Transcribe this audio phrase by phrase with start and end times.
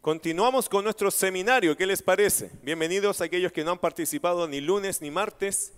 [0.00, 2.50] Continuamos con nuestro seminario, ¿qué les parece?
[2.62, 5.74] Bienvenidos a aquellos que no han participado ni lunes ni martes.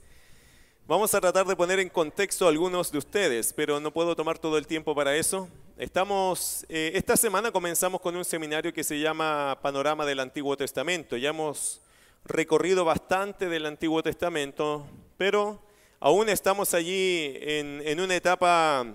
[0.87, 4.39] Vamos a tratar de poner en contexto a algunos de ustedes, pero no puedo tomar
[4.39, 5.49] todo el tiempo para eso.
[5.77, 11.17] Estamos, eh, esta semana comenzamos con un seminario que se llama Panorama del Antiguo Testamento.
[11.17, 11.81] Ya hemos
[12.25, 14.87] recorrido bastante del Antiguo Testamento,
[15.19, 15.61] pero
[15.99, 18.87] aún estamos allí en, en una etapa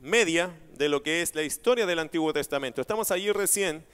[0.00, 2.80] media de lo que es la historia del Antiguo Testamento.
[2.80, 3.84] Estamos allí recién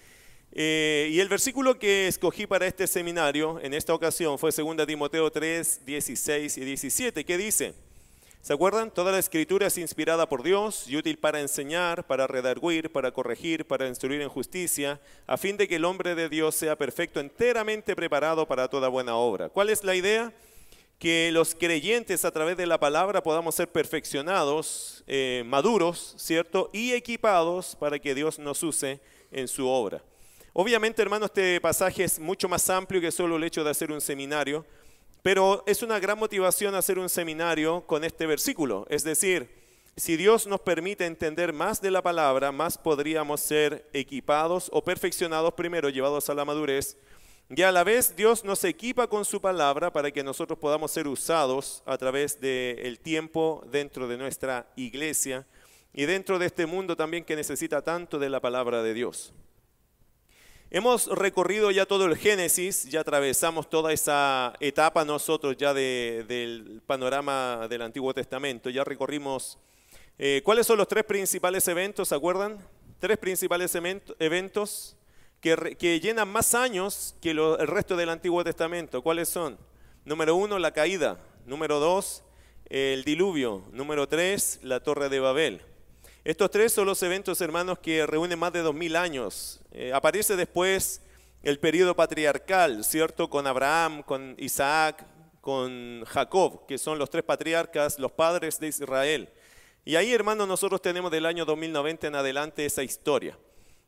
[0.52, 5.30] eh, y el versículo que escogí para este seminario en esta ocasión fue 2 Timoteo
[5.30, 7.74] 3, 16 y 17, que dice,
[8.40, 8.90] ¿se acuerdan?
[8.90, 13.66] Toda la escritura es inspirada por Dios y útil para enseñar, para redarguir, para corregir,
[13.66, 17.94] para instruir en justicia, a fin de que el hombre de Dios sea perfecto, enteramente
[17.94, 19.50] preparado para toda buena obra.
[19.50, 20.32] ¿Cuál es la idea?
[20.98, 26.70] Que los creyentes a través de la palabra podamos ser perfeccionados, eh, maduros, ¿cierto?
[26.72, 28.98] Y equipados para que Dios nos use
[29.30, 30.02] en su obra.
[30.60, 34.00] Obviamente, hermano, este pasaje es mucho más amplio que solo el hecho de hacer un
[34.00, 34.66] seminario,
[35.22, 38.84] pero es una gran motivación hacer un seminario con este versículo.
[38.90, 39.48] Es decir,
[39.96, 45.54] si Dios nos permite entender más de la palabra, más podríamos ser equipados o perfeccionados
[45.54, 46.96] primero, llevados a la madurez.
[47.50, 51.06] Y a la vez Dios nos equipa con su palabra para que nosotros podamos ser
[51.06, 55.46] usados a través del tiempo dentro de nuestra iglesia
[55.94, 59.32] y dentro de este mundo también que necesita tanto de la palabra de Dios.
[60.70, 67.66] Hemos recorrido ya todo el Génesis, ya atravesamos toda esa etapa nosotros ya del panorama
[67.70, 69.58] del Antiguo Testamento, ya recorrimos
[70.18, 72.58] eh, cuáles son los tres principales eventos, ¿se acuerdan?
[72.98, 74.94] Tres principales eventos
[75.40, 79.02] que, llenan más años que el resto del Antiguo Testamento.
[79.02, 79.56] ¿Cuáles son?
[80.04, 81.18] Número uno, la caída.
[81.46, 82.24] Número dos,
[82.68, 83.64] el diluvio.
[83.72, 85.62] Número tres, la torre de Babel.
[86.28, 89.60] Estos tres son los eventos, hermanos, que reúnen más de dos mil años.
[89.72, 91.00] Eh, aparece después
[91.42, 93.30] el periodo patriarcal, ¿cierto?
[93.30, 95.06] Con Abraham, con Isaac,
[95.40, 99.30] con Jacob, que son los tres patriarcas, los padres de Israel.
[99.86, 103.38] Y ahí, hermanos, nosotros tenemos del año 2090 en adelante esa historia.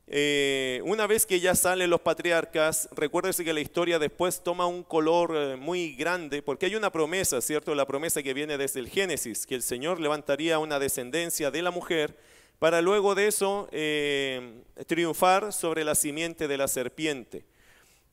[0.06, 4.82] Eh, una vez que ya salen los patriarcas, recuérdese que la historia después toma un
[4.82, 7.74] color eh, muy grande, porque hay una promesa, ¿cierto?
[7.74, 11.70] La promesa que viene desde el Génesis, que el Señor levantaría una descendencia de la
[11.70, 12.16] mujer
[12.60, 17.46] para luego de eso eh, triunfar sobre la simiente de la serpiente.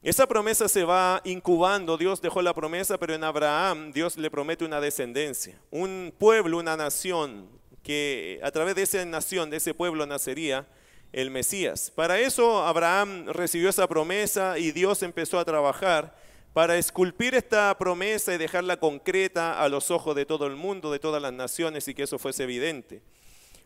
[0.02, 4.64] Esa promesa se va incubando, Dios dejó la promesa, pero en Abraham Dios le promete
[4.64, 7.50] una descendencia, un pueblo, una nación,
[7.84, 10.66] que a través de esa nación, de ese pueblo nacería
[11.12, 11.92] el Mesías.
[11.94, 16.16] Para eso Abraham recibió esa promesa y Dios empezó a trabajar
[16.54, 21.00] para esculpir esta promesa y dejarla concreta a los ojos de todo el mundo, de
[21.00, 23.02] todas las naciones y que eso fuese evidente.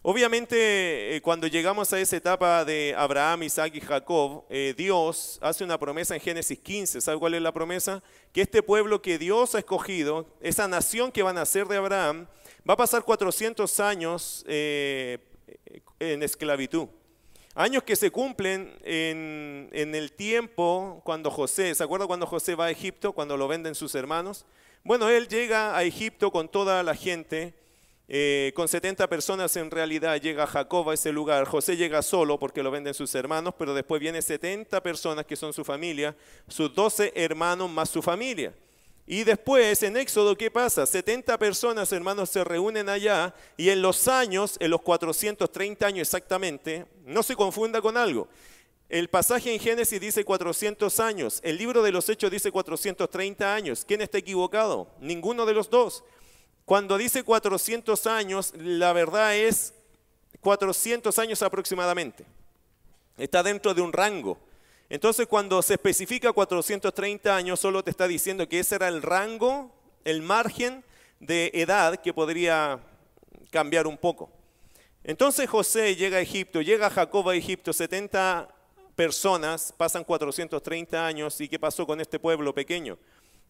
[0.04, 5.64] Obviamente, eh, cuando llegamos a esa etapa de Abraham, Isaac y Jacob, eh, Dios hace
[5.64, 7.02] una promesa en Génesis 15.
[7.02, 8.02] ¿Sabe cuál es la promesa?
[8.34, 12.26] Que este pueblo que Dios ha escogido, esa nación que va a nacer de Abraham,
[12.68, 15.20] va a pasar 400 años eh,
[16.00, 16.88] en esclavitud.
[17.54, 22.66] Años que se cumplen en, en, el tiempo cuando José, ¿se acuerda cuando José va
[22.66, 24.48] a Egipto, cuando lo venden sus hermanos?
[24.84, 27.61] Bueno, él llega a Egipto con toda la gente
[28.14, 31.46] eh, con 70 personas en realidad llega Jacob a ese lugar.
[31.46, 35.54] José llega solo porque lo venden sus hermanos, pero después viene 70 personas que son
[35.54, 36.14] su familia,
[36.50, 38.54] sus 12 hermanos más su familia.
[39.08, 40.86] Y después en Éxodo, ¿qué pasa?
[40.86, 46.86] 70 personas, hermanos, se reúnen allá y en los años, en los 430 años exactamente,
[47.06, 48.28] no se confunda con algo.
[48.90, 53.86] El pasaje en Génesis dice 400 años, el libro de los Hechos dice 430 años.
[53.86, 54.90] ¿Quién está equivocado?
[55.00, 56.04] Ninguno de los dos.
[56.72, 59.74] Cuando dice 400 años, la verdad es
[60.40, 62.24] 400 años aproximadamente.
[63.18, 64.38] Está dentro de un rango.
[64.88, 69.70] Entonces, cuando se especifica 430 años, solo te está diciendo que ese era el rango,
[70.06, 70.82] el margen
[71.20, 72.80] de edad que podría
[73.50, 74.32] cambiar un poco.
[75.04, 78.48] Entonces José llega a Egipto, llega Jacob a Egipto, 70
[78.96, 82.98] personas, pasan 430 años, ¿y qué pasó con este pueblo pequeño?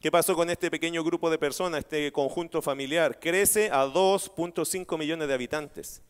[0.01, 3.19] ¿Qué pasó con este pequeño grupo de personas, este conjunto familiar?
[3.19, 6.01] Crece a 2.5 millones de habitantes.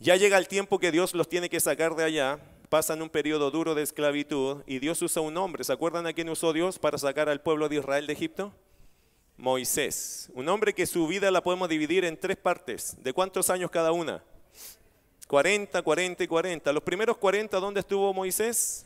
[0.00, 2.38] Ya llega el tiempo que Dios los tiene que sacar de allá,
[2.70, 5.62] pasan un periodo duro de esclavitud y Dios usa un hombre.
[5.62, 8.54] ¿Se acuerdan a quién usó Dios para sacar al pueblo de Israel de Egipto?
[9.36, 10.30] Moisés.
[10.32, 12.96] Un hombre que su vida la podemos dividir en tres partes.
[13.02, 14.24] ¿De cuántos años cada una?
[15.28, 16.72] 40, 40 y 40.
[16.72, 18.85] Los primeros 40, ¿dónde estuvo Moisés?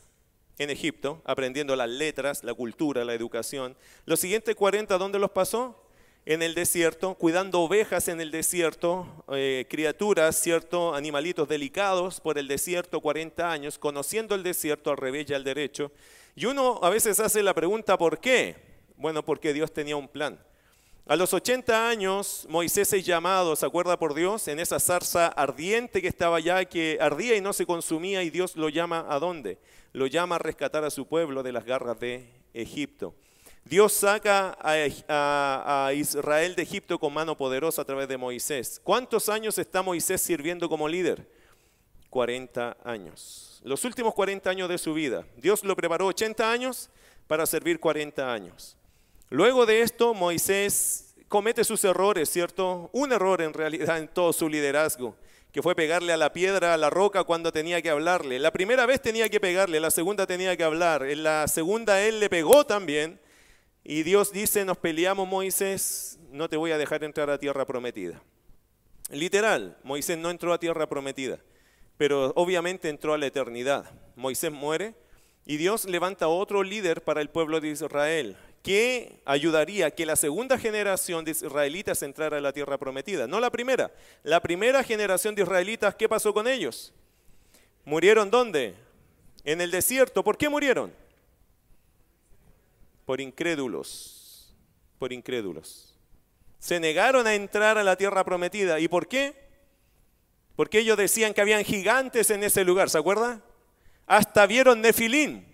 [0.57, 3.75] En Egipto, aprendiendo las letras, la cultura, la educación.
[4.05, 5.77] Los siguientes 40, ¿dónde los pasó?
[6.25, 10.93] en el desierto, cuidando ovejas en el desierto, eh, criaturas, ¿cierto?
[10.93, 15.91] Animalitos delicados por el desierto 40 años, conociendo el desierto al revés y al derecho.
[16.35, 18.55] Y uno a veces hace la pregunta, ¿por qué?
[18.97, 20.39] Bueno, porque Dios tenía un plan.
[21.11, 24.47] A los 80 años, Moisés es llamado, ¿se acuerda por Dios?
[24.47, 28.55] En esa zarza ardiente que estaba allá, que ardía y no se consumía, y Dios
[28.55, 29.57] lo llama a dónde?
[29.91, 33.13] Lo llama a rescatar a su pueblo de las garras de Egipto.
[33.65, 38.79] Dios saca a, Israel de Egipto con mano poderosa a través de Moisés.
[38.81, 41.29] ¿Cuántos años está Moisés sirviendo como líder?
[42.09, 43.59] 40 años.
[43.65, 45.25] Los últimos 40 años de su vida.
[45.35, 46.89] Dios lo preparó 80 años
[47.27, 48.77] para servir 40 años.
[49.31, 52.89] Luego de esto, Moisés comete sus errores, ¿cierto?
[52.91, 55.15] Un error en realidad en todo su liderazgo,
[55.53, 58.39] que fue pegarle a la piedra, a la roca cuando tenía que hablarle.
[58.39, 61.03] La primera vez tenía que pegarle, la segunda tenía que hablar.
[61.03, 63.21] En la segunda él le pegó también
[63.85, 68.21] y Dios dice, nos peleamos Moisés, no te voy a dejar entrar a tierra prometida.
[69.11, 71.39] Literal, Moisés no entró a tierra prometida,
[71.95, 73.89] pero obviamente entró a la eternidad.
[74.17, 74.93] Moisés muere
[75.45, 80.15] y Dios levanta otro líder para el pueblo de Israel, que ayudaría a que la
[80.15, 83.27] segunda generación de israelitas entrara a la tierra prometida.
[83.27, 83.91] No la primera.
[84.23, 86.93] La primera generación de israelitas, ¿qué pasó con ellos?
[87.85, 88.75] ¿Murieron dónde?
[89.43, 90.23] En el desierto.
[90.23, 90.93] ¿Por qué murieron?
[93.11, 94.55] por incrédulos,
[94.97, 95.99] por incrédulos.
[96.59, 98.79] Se negaron a entrar a la tierra prometida.
[98.79, 99.33] ¿Y por qué?
[100.55, 103.41] Porque ellos decían que habían gigantes en ese lugar, ¿se acuerda?
[104.11, 105.47] Hasta vieron Nefilín.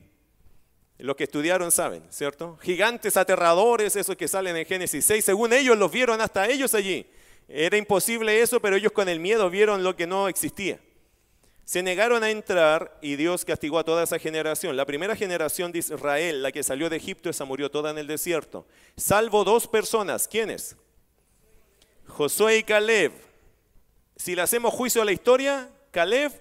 [0.98, 2.58] Los que estudiaron saben, ¿cierto?
[2.64, 5.24] Gigantes aterradores, esos que salen en Génesis 6.
[5.24, 7.06] Según ellos los vieron hasta ellos allí.
[7.48, 10.80] Era imposible eso, pero ellos con el miedo vieron lo que no existía.
[11.66, 14.76] Se negaron a entrar y Dios castigó a toda esa generación.
[14.76, 18.08] La primera generación de Israel, la que salió de Egipto, esa murió toda en el
[18.08, 18.66] desierto.
[18.96, 20.28] Salvo dos personas.
[20.28, 20.76] ¿Quiénes?
[22.08, 23.12] Josué y Caleb.
[24.16, 26.32] Si le hacemos juicio a la historia, Caleb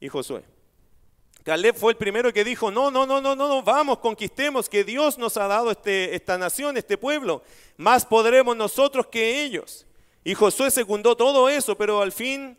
[0.00, 0.49] y Josué.
[1.44, 5.16] Caleb fue el primero que dijo, no, no, no, no, no, vamos, conquistemos, que Dios
[5.16, 7.42] nos ha dado este, esta nación, este pueblo,
[7.76, 9.86] más podremos nosotros que ellos.
[10.22, 12.58] Y Josué secundó todo eso, pero al fin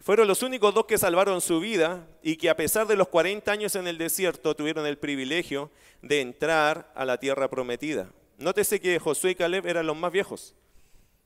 [0.00, 3.52] fueron los únicos dos que salvaron su vida y que a pesar de los 40
[3.52, 5.70] años en el desierto tuvieron el privilegio
[6.02, 8.10] de entrar a la tierra prometida.
[8.38, 10.54] Nótese que Josué y Caleb eran los más viejos.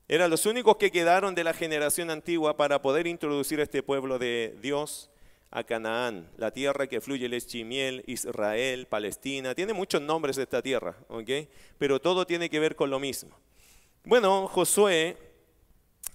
[0.07, 4.19] Eran los únicos que quedaron de la generación antigua para poder introducir a este pueblo
[4.19, 5.09] de Dios
[5.55, 9.55] a Canaán, la tierra que fluye leche y miel, Israel, Palestina.
[9.55, 11.29] Tiene muchos nombres esta tierra, ¿ok?
[11.77, 13.31] Pero todo tiene que ver con lo mismo.
[14.03, 15.15] Bueno, Josué,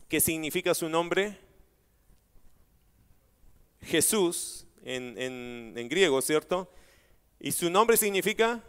[0.09, 1.39] ¿qué significa su nombre?
[3.81, 6.71] Jesús en, griego, ¿cierto?
[7.41, 8.63] Y su nombre significa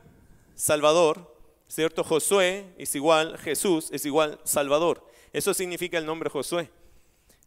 [0.56, 1.35] Salvador,
[1.68, 2.01] ¿cierto?
[2.06, 5.06] Josué es igual, Jesús es igual Salvador.
[5.33, 6.69] Eso significa el nombre Josué.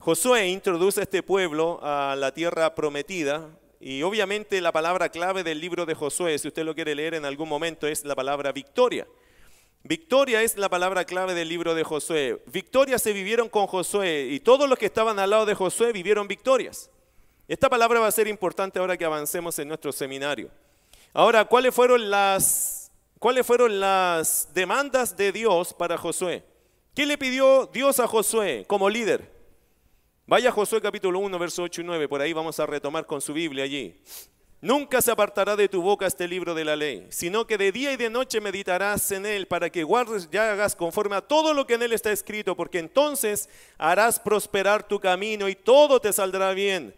[0.04, 3.48] Josué introduce a este pueblo a la tierra prometida
[3.80, 7.24] y obviamente la palabra clave del libro de Josué, si usted lo quiere leer en
[7.24, 9.06] algún momento, es la palabra victoria.
[9.82, 12.42] Victoria es la palabra clave del libro de Josué.
[12.48, 16.28] Victorias se vivieron con Josué y todos los que estaban al lado de Josué vivieron
[16.28, 16.90] victorias.
[17.48, 20.50] Esta palabra va a ser importante ahora que avancemos en nuestro seminario.
[21.14, 26.44] Ahora, ¿cuáles fueron las, cuáles fueron las demandas de Dios para Josué?
[26.94, 29.32] ¿Qué le pidió Dios a Josué como líder?
[30.26, 33.34] Vaya Josué capítulo 1, verso 8 y 9, por ahí vamos a retomar con su
[33.34, 34.00] Biblia allí.
[34.62, 37.92] Nunca se apartará de tu boca este libro de la ley, sino que de día
[37.92, 41.66] y de noche meditarás en él para que guardes y hagas conforme a todo lo
[41.66, 46.54] que en él está escrito, porque entonces harás prosperar tu camino y todo te saldrá
[46.54, 46.94] bien.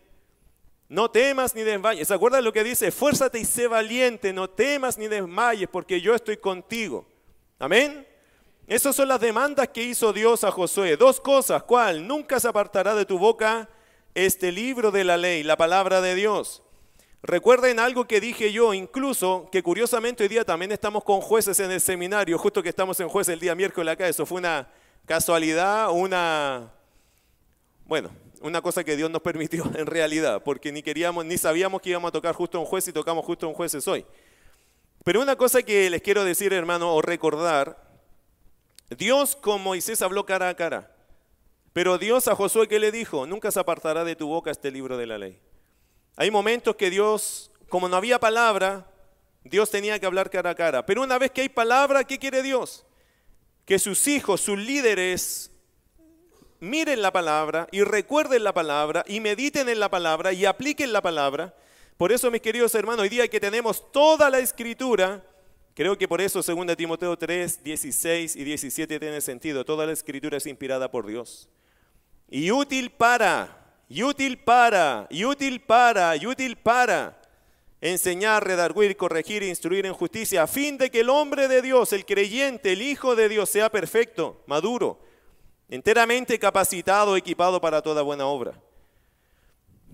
[0.88, 2.06] No temas ni desmayes.
[2.06, 2.92] ¿Se acuerdan lo que dice?
[2.92, 7.04] Fuérzate y sé valiente, no temas ni desmayes, porque yo estoy contigo.
[7.58, 8.06] Amén.
[8.66, 10.96] Esas son las demandas que hizo Dios a Josué.
[10.96, 11.62] Dos cosas.
[11.62, 12.06] ¿Cuál?
[12.06, 13.68] Nunca se apartará de tu boca
[14.14, 16.62] este libro de la ley, la palabra de Dios.
[17.22, 21.70] Recuerden algo que dije yo, incluso que curiosamente hoy día también estamos con jueces en
[21.70, 24.08] el seminario, justo que estamos en jueces el día miércoles acá.
[24.08, 24.68] Eso fue una
[25.06, 26.72] casualidad, una...
[27.84, 31.90] Bueno, una cosa que Dios nos permitió en realidad, porque ni queríamos, ni sabíamos que
[31.90, 34.04] íbamos a tocar justo un juez y tocamos justo un jueces hoy.
[35.04, 37.85] Pero una cosa que les quiero decir, hermano, o recordar,
[38.90, 40.94] Dios con Moisés habló cara a cara,
[41.72, 44.96] pero Dios a Josué que le dijo, nunca se apartará de tu boca este libro
[44.96, 45.40] de la ley.
[46.16, 48.90] Hay momentos que Dios, como no había palabra,
[49.44, 50.86] Dios tenía que hablar cara a cara.
[50.86, 52.86] Pero una vez que hay palabra, ¿qué quiere Dios?
[53.64, 55.50] Que sus hijos, sus líderes,
[56.60, 61.02] miren la palabra y recuerden la palabra y mediten en la palabra y apliquen la
[61.02, 61.54] palabra.
[61.96, 65.22] Por eso, mis queridos hermanos, hoy día que tenemos toda la escritura,
[65.76, 69.62] Creo que por eso 2 Timoteo 3, 16 y 17 tiene sentido.
[69.62, 71.50] Toda la escritura es inspirada por Dios.
[72.30, 77.20] Y útil para, y útil para, y útil para, y útil para
[77.82, 82.06] enseñar, redarguir, corregir, instruir en justicia, a fin de que el hombre de Dios, el
[82.06, 84.98] creyente, el Hijo de Dios, sea perfecto, maduro,
[85.68, 88.58] enteramente capacitado, equipado para toda buena obra.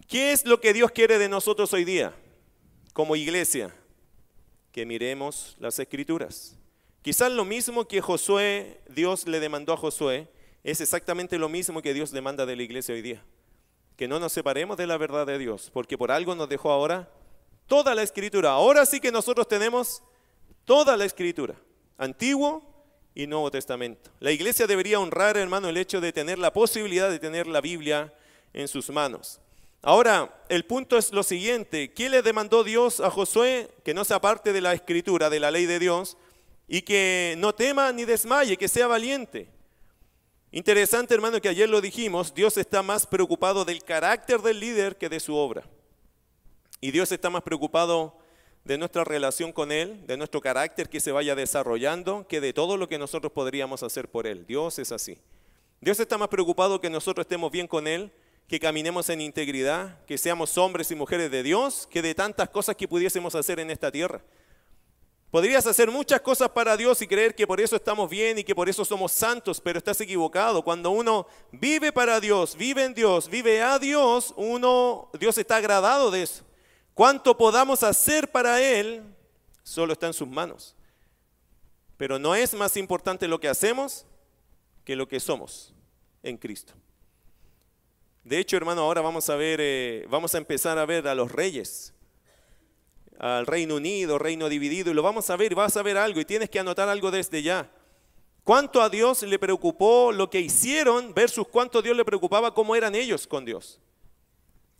[0.06, 2.14] ¿Qué es lo que Dios quiere de nosotros hoy día
[2.92, 3.74] como iglesia?
[4.72, 6.56] Que miremos las escrituras.
[7.02, 10.28] Quizás lo mismo que Josué, Dios le demandó a Josué,
[10.64, 13.22] es exactamente lo mismo que Dios demanda de la iglesia hoy día.
[13.96, 17.10] Que no nos separemos de la verdad de Dios, porque por algo nos dejó ahora
[17.66, 18.50] toda la escritura.
[18.50, 20.02] Ahora sí que nosotros tenemos
[20.64, 21.56] toda la escritura,
[21.98, 22.62] Antiguo
[23.14, 24.10] y Nuevo Testamento.
[24.20, 28.12] La iglesia debería honrar, hermano, el hecho de tener la posibilidad de tener la Biblia
[28.52, 29.40] en sus manos.
[29.84, 33.68] Ahora, el punto es lo siguiente, ¿qué le demandó Dios a Josué?
[33.84, 36.16] Que no se aparte de la escritura, de la ley de Dios,
[36.68, 39.48] y que no tema ni desmaye, que sea valiente.
[40.52, 45.08] Interesante, hermano, que ayer lo dijimos, Dios está más preocupado del carácter del líder que
[45.08, 45.64] de su obra.
[46.80, 48.16] Y Dios está más preocupado
[48.62, 52.76] de nuestra relación con Él, de nuestro carácter que se vaya desarrollando, que de todo
[52.76, 54.46] lo que nosotros podríamos hacer por Él.
[54.46, 55.18] Dios es así.
[55.80, 58.12] Dios está más preocupado que nosotros estemos bien con Él,
[58.52, 62.76] que caminemos en integridad, que seamos hombres y mujeres de Dios, que de tantas cosas
[62.76, 64.20] que pudiésemos hacer en esta tierra.
[65.30, 68.54] Podrías hacer muchas cosas para Dios y creer que por eso estamos bien y que
[68.54, 70.62] por eso somos santos, pero estás equivocado.
[70.62, 76.10] Cuando uno vive para Dios, vive en Dios, vive a Dios, uno Dios está agradado
[76.10, 76.44] de eso.
[76.92, 79.02] Cuánto podamos hacer para Él,
[79.62, 80.76] solo está en sus manos.
[81.96, 84.04] Pero no es más importante lo que hacemos
[84.84, 85.72] que lo que somos
[86.22, 86.74] en Cristo.
[88.24, 91.32] De hecho, hermano, ahora vamos a ver, eh, vamos a empezar a ver a los
[91.32, 91.92] reyes,
[93.18, 96.24] al Reino Unido, Reino dividido, y lo vamos a ver, vas a ver algo, y
[96.24, 97.68] tienes que anotar algo desde ya.
[98.44, 102.94] ¿Cuánto a Dios le preocupó lo que hicieron versus cuánto Dios le preocupaba cómo eran
[102.94, 103.80] ellos con Dios?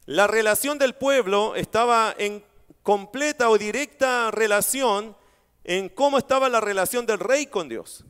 [0.07, 2.45] La relación del pueblo estaba en
[2.83, 5.17] completa o directa relación
[5.65, 8.05] en cómo estaba la relación del rey con Dios.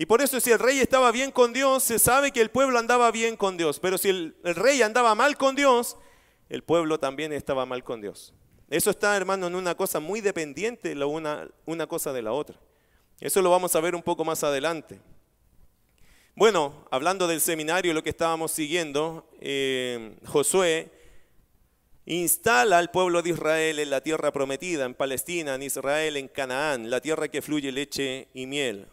[0.00, 2.78] Y por eso si el rey estaba bien con Dios, se sabe que el pueblo
[2.78, 3.80] andaba bien con Dios.
[3.80, 5.96] Pero si el, rey andaba mal con Dios,
[6.48, 8.32] el pueblo también estaba mal con Dios.
[8.70, 12.60] Eso está, hermano, en una cosa muy dependiente la una, una cosa de la otra.
[13.18, 15.00] Eso lo vamos a ver un poco más adelante.
[16.36, 20.92] Bueno, hablando del seminario, lo que estábamos siguiendo, eh, Josué
[22.06, 26.88] instala al pueblo de Israel en la tierra prometida, en Palestina, en Israel, en Canaán,
[26.88, 28.86] la tierra que fluye leche y miel.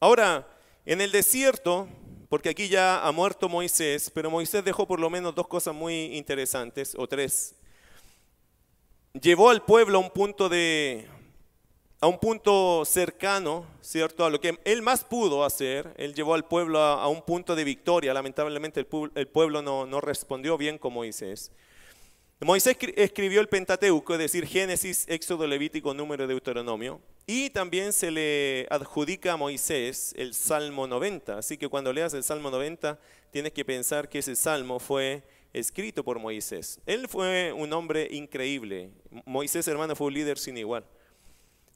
[0.00, 0.46] Ahora,
[0.86, 1.88] en el desierto,
[2.28, 6.16] porque aquí ya ha muerto Moisés, pero Moisés dejó por lo menos dos cosas muy
[6.16, 7.54] interesantes, o tres.
[9.20, 11.08] Llevó al pueblo a un punto de
[12.00, 14.24] a un punto cercano, ¿cierto?
[14.24, 17.64] A lo que él más pudo hacer, él llevó al pueblo a, un punto de
[17.64, 18.14] victoria.
[18.14, 18.86] Lamentablemente
[19.16, 21.50] el, pueblo no, no, respondió bien con Moisés.
[22.40, 28.68] Moisés escribió el Pentateuco, es decir, Génesis, Éxodo, Levítico, Número, Deuteronomio, y también se le
[28.70, 31.36] adjudica a Moisés el Salmo 90.
[31.36, 32.96] Así que cuando leas el Salmo 90,
[33.32, 36.80] tienes que pensar que ese salmo fue escrito por Moisés.
[36.86, 38.92] Él fue un hombre increíble.
[39.24, 40.84] Moisés, hermano, fue un líder sin igual.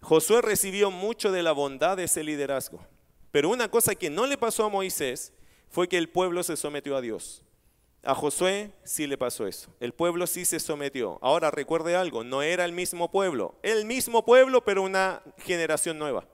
[0.01, 2.87] Josué recibió mucho de la bondad de ese liderazgo.
[3.33, 5.33] Pero una cosa que no le pasó a Moisés
[5.71, 7.43] fue que el pueblo se sometió a Dios.
[8.05, 9.73] A Josué sí le pasó eso.
[9.79, 11.19] El pueblo sí se sometió.
[11.23, 13.55] Ahora recuerde algo, no era el mismo pueblo.
[13.63, 16.27] El mismo pueblo, pero una generación nueva.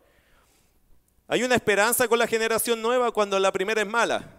[1.27, 4.35] Hay una esperanza con la generación nueva cuando la primera es mala.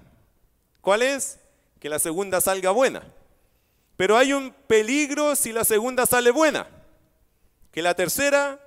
[0.81, 1.39] ¿Cuál es?
[1.79, 3.03] Que la segunda salga buena.
[3.95, 6.67] Pero hay un peligro si la segunda sale buena.
[7.71, 8.59] Que la tercera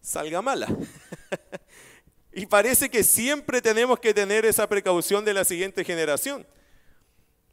[0.00, 0.66] salga mala.
[2.32, 6.44] y parece que siempre tenemos que tener esa precaución de la siguiente generación.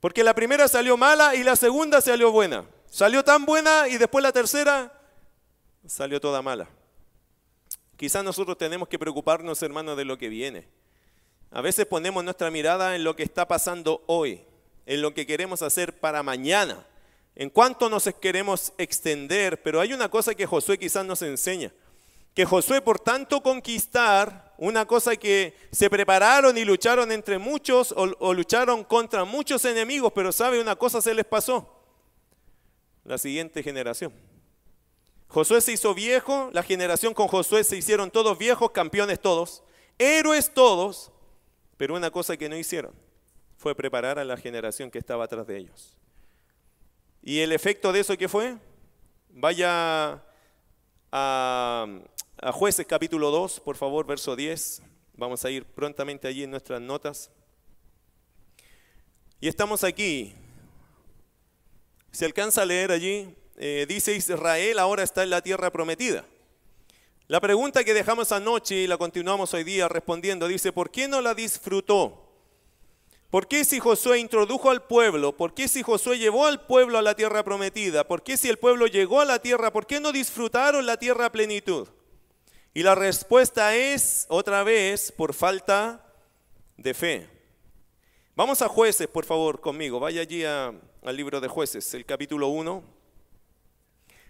[0.01, 2.65] Porque la primera salió mala y la segunda salió buena.
[2.89, 4.91] Salió tan buena y después la tercera
[5.86, 6.67] salió toda mala.
[7.96, 10.67] Quizás nosotros tenemos que preocuparnos, hermanos, de lo que viene.
[11.51, 14.41] A veces ponemos nuestra mirada en lo que está pasando hoy,
[14.88, 16.84] en lo que queremos hacer para mañana,
[17.36, 21.72] en cuánto nos queremos extender, pero hay una cosa que Josué quizás nos enseña
[22.33, 28.33] que Josué por tanto conquistar, una cosa que se prepararon y lucharon entre muchos o,
[28.33, 31.83] lucharon contra muchos enemigos, pero sabe una cosa se les pasó,
[33.03, 34.13] la siguiente generación.
[35.27, 39.63] Josué se hizo viejo, la generación con Josué se hicieron todos viejos, campeones todos,
[39.97, 41.11] héroes todos,
[41.77, 42.93] pero una cosa que no hicieron
[43.57, 45.97] fue preparar a la generación que estaba atrás de ellos.
[47.23, 48.57] ¿Y el efecto de eso qué fue?
[49.29, 50.23] Vaya
[51.11, 51.88] a,
[52.41, 54.81] a jueces capítulo 2, por favor, verso 10.
[55.13, 57.29] Vamos a ir prontamente allí en nuestras notas.
[59.39, 60.33] Y estamos aquí.
[62.12, 66.25] Se alcanza a leer allí, eh, dice Israel ahora está en la tierra prometida.
[67.27, 71.21] La pregunta que dejamos anoche y la continuamos hoy día respondiendo, dice, ¿por qué no
[71.21, 72.27] la disfrutó?
[73.29, 75.38] ¿Por qué si Josué introdujo al pueblo?
[75.38, 78.05] ¿Por qué si Josué llevó al pueblo a la tierra prometida?
[78.05, 79.71] ¿Por qué si el pueblo llegó a la tierra?
[79.71, 81.88] ¿Por qué no disfrutaron la tierra plenitud?
[82.73, 86.05] Y la respuesta es, otra vez, por falta
[86.77, 87.29] de fe.
[88.35, 89.99] Vamos a jueces, por favor, conmigo.
[89.99, 90.81] Vaya allí al
[91.15, 92.83] libro de jueces, el capítulo 1.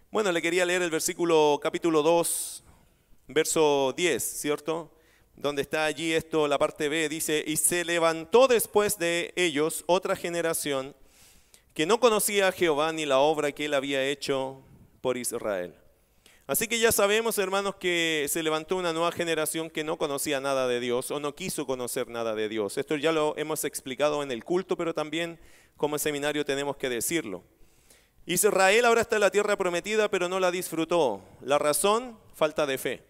[0.10, 2.64] Bueno, le quería leer el versículo capítulo 2,
[3.28, 4.92] verso 10, ¿cierto?
[5.36, 10.16] donde está allí esto, la parte B, dice, y se levantó después de ellos otra
[10.16, 10.96] generación
[11.74, 14.62] que no conocía a Jehová ni la obra que él había hecho
[15.02, 15.74] por Israel.
[16.48, 20.68] Así que ya sabemos, hermanos, que se levantó una nueva generación que no conocía nada
[20.68, 22.78] de Dios o no quiso conocer nada de Dios.
[22.78, 25.40] Esto ya lo hemos explicado en el culto, pero también
[25.78, 27.44] como seminario tenemos que decirlo.
[28.26, 31.22] Israel ahora está en la tierra prometida, pero no la disfrutó.
[31.42, 33.04] La razón, falta de fe.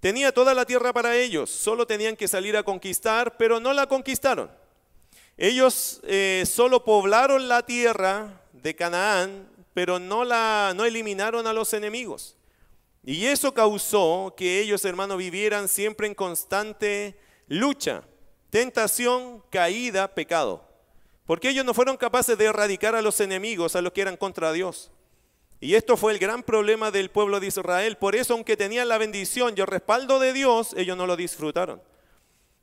[0.00, 3.88] Tenía toda la tierra para ellos, solo tenían que salir a conquistar, pero no la
[3.88, 4.50] conquistaron.
[5.36, 11.72] Ellos eh, solo poblaron la tierra de Canaán, pero no, la, no eliminaron a los
[11.72, 12.37] enemigos.
[13.04, 18.02] Y eso causó que ellos, hermanos, vivieran siempre en constante lucha,
[18.50, 20.66] tentación, caída, pecado.
[21.24, 24.52] Porque ellos no fueron capaces de erradicar a los enemigos, a los que eran contra
[24.52, 24.90] Dios.
[25.60, 27.96] Y esto fue el gran problema del pueblo de Israel.
[27.96, 31.82] Por eso, aunque tenían la bendición y el respaldo de Dios, ellos no lo disfrutaron.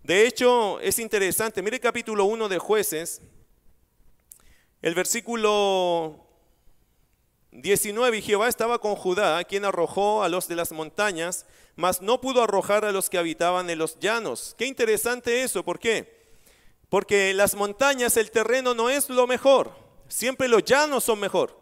[0.01, 1.61] De hecho, es interesante.
[1.61, 3.21] Mire el capítulo 1 de jueces,
[4.81, 6.24] el versículo
[7.61, 8.17] 19.
[8.17, 11.45] Y Jehová estaba con Judá, quien arrojó a los de las montañas,
[11.75, 14.55] mas no pudo arrojar a los que habitaban en los llanos.
[14.57, 15.63] Qué interesante eso.
[15.63, 16.15] ¿Por qué?
[16.89, 19.71] Porque las montañas, el terreno no es lo mejor.
[20.07, 21.59] Siempre los llanos son mejor.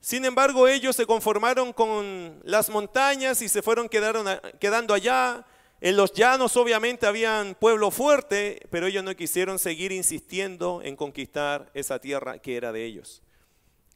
[0.00, 5.46] Sin embargo, ellos se conformaron con las montañas y se fueron quedando allá.
[5.80, 11.70] En los llanos obviamente habían pueblo fuerte, pero ellos no quisieron seguir insistiendo en conquistar
[11.74, 13.22] esa tierra que era de ellos.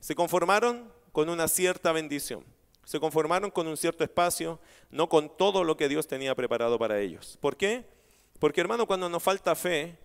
[0.07, 2.45] Se conformaron con una cierta bendición.
[2.85, 7.01] Se conformaron con un cierto espacio, no con todo lo que Dios tenía preparado para
[7.01, 7.37] ellos.
[7.41, 7.85] ¿Por qué?
[8.39, 9.99] Porque hermano, cuando nos falta fe,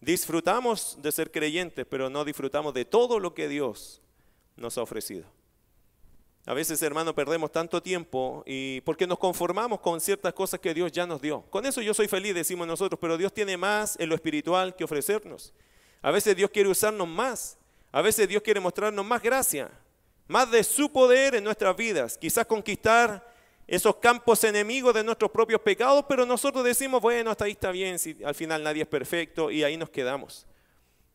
[0.00, 4.00] disfrutamos de ser creyentes, pero no disfrutamos de todo lo que Dios
[4.54, 5.24] nos ha ofrecido.
[6.46, 10.92] A veces, hermano, perdemos tanto tiempo y porque nos conformamos con ciertas cosas que Dios
[10.92, 11.42] ya nos dio.
[11.50, 14.84] Con eso yo soy feliz, decimos nosotros, pero Dios tiene más en lo espiritual que
[14.84, 15.52] ofrecernos.
[16.00, 17.58] A veces Dios quiere usarnos más.
[17.92, 19.70] A veces Dios quiere mostrarnos más gracia,
[20.26, 22.18] más de su poder en nuestras vidas.
[22.18, 23.30] Quizás conquistar
[23.66, 27.98] esos campos enemigos de nuestros propios pecados, pero nosotros decimos, bueno, hasta ahí está bien,
[27.98, 30.46] si al final nadie es perfecto y ahí nos quedamos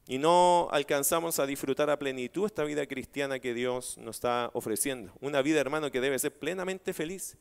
[0.08, 5.12] y no alcanzamos a disfrutar a plenitud esta vida cristiana que Dios nos está ofreciendo.
[5.20, 7.36] Una vida, hermano, que debe ser plenamente feliz.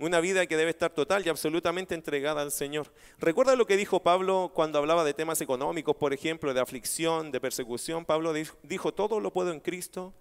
[0.00, 2.90] Una vida que debe estar total y absolutamente entregada al Señor.
[3.18, 7.38] ¿Recuerda lo que dijo Pablo cuando hablaba de temas económicos, por ejemplo, de aflicción, de
[7.38, 8.06] persecución?
[8.06, 10.14] Pablo dijo, todo lo puedo en Cristo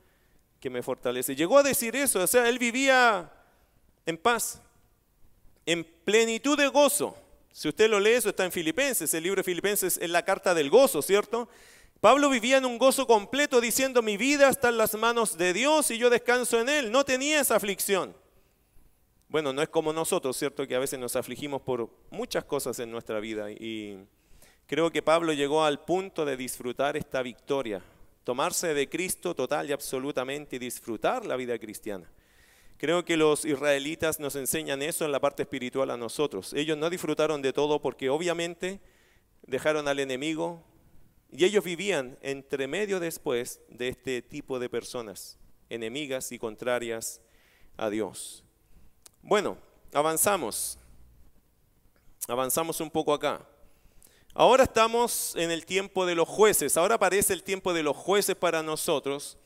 [0.59, 1.33] que me fortalece.
[1.33, 3.31] Llegó a decir eso, o sea, él vivía
[4.05, 4.61] en paz,
[5.65, 7.15] en plenitud de gozo.
[7.53, 9.13] Si usted lo lee, eso está en Filipenses.
[9.13, 11.47] El libro de Filipenses es la carta del gozo, ¿cierto?
[12.01, 15.89] Pablo vivía en un gozo completo diciendo, mi vida está en las manos de Dios
[15.89, 16.91] y yo descanso en Él.
[16.91, 18.13] No tenía esa aflicción.
[19.29, 20.67] Bueno, no es como nosotros, ¿cierto?
[20.67, 23.51] Que a veces nos afligimos por muchas cosas en nuestra vida.
[23.51, 23.99] Y
[24.65, 27.79] creo que Pablo llegó al punto de disfrutar esta victoria.
[28.23, 32.09] Tomarse de Cristo total y absolutamente y disfrutar la vida cristiana.
[32.77, 36.51] Creo que los israelitas nos enseñan eso en la parte espiritual a nosotros.
[36.53, 38.79] Ellos no disfrutaron de todo porque obviamente
[39.43, 40.63] dejaron al enemigo
[41.31, 45.37] y ellos vivían entre medio después de este tipo de personas,
[45.69, 47.21] enemigas y contrarias
[47.77, 48.43] a Dios.
[49.21, 49.57] Bueno,
[49.93, 50.77] avanzamos.
[52.27, 53.41] Avanzamos un poco acá.
[54.33, 56.77] Ahora estamos en el tiempo de los jueces.
[56.77, 59.37] Ahora aparece el tiempo de los jueces para nosotros.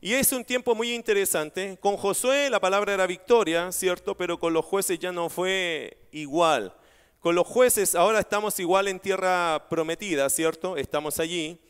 [0.00, 1.78] Y es un tiempo muy interesante.
[1.80, 4.16] Con Josué la palabra era victoria, ¿cierto?
[4.16, 6.74] Pero con los jueces ya no fue igual.
[7.20, 10.76] Con los jueces ahora estamos igual en tierra prometida, ¿cierto?
[10.76, 11.60] Estamos allí.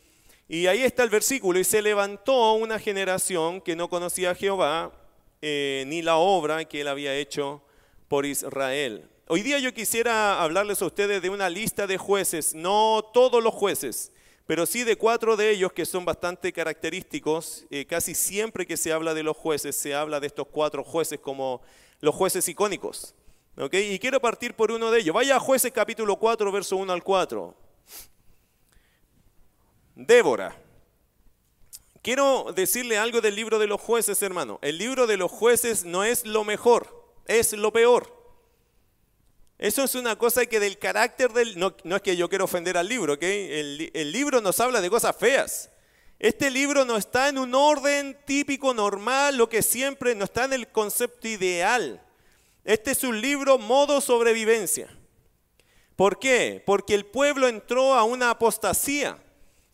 [0.47, 1.59] Y ahí está el versículo.
[1.59, 4.93] Y se levantó una generación que no conocía a Jehová
[5.41, 7.63] eh, ni la obra que él había hecho
[8.07, 9.09] por Israel.
[9.27, 13.53] Hoy día yo quisiera hablarles a ustedes de una lista de jueces, no todos los
[13.53, 14.11] jueces
[14.51, 17.65] pero sí de cuatro de ellos que son bastante característicos.
[17.69, 21.21] Eh, casi siempre que se habla de los jueces, se habla de estos cuatro jueces
[21.21, 21.61] como
[22.01, 23.15] los jueces icónicos.
[23.71, 25.15] Y quiero partir por uno de ellos.
[25.15, 27.55] Vaya a jueces capítulo 4, verso 1 al 4.
[29.95, 30.53] Débora.
[32.01, 34.57] Quiero decirle algo del libro de los jueces, hermano.
[34.61, 38.19] El libro de los jueces no es lo mejor, es lo peor.
[39.59, 41.59] Eso es una cosa que del carácter del...
[41.59, 43.21] No, es que yo quiero ofender al libro, ¿ok?
[43.21, 45.69] El, el libro nos habla de cosas feas.
[46.17, 50.53] Este libro no está en un orden típico, normal, lo que siempre, no está en
[50.53, 52.03] el concepto ideal.
[52.63, 54.89] Este es un libro modo sobrevivencia.
[55.95, 56.63] ¿Por qué?
[56.65, 59.19] Porque el pueblo entró a una apostasía.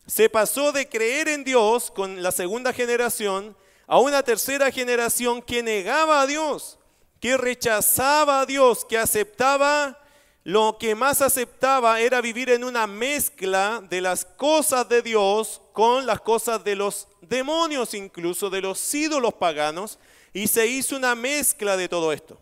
[0.08, 5.62] Se pasó de creer en Dios con la segunda generación a una tercera generación que
[5.62, 6.80] negaba a Dios,
[7.20, 10.02] que rechazaba a Dios, que aceptaba,
[10.46, 16.06] lo que más aceptaba era vivir en una mezcla de las cosas de Dios con
[16.06, 20.00] las cosas de los demonios, incluso de los ídolos paganos,
[20.32, 22.40] y se hizo una mezcla de todo esto.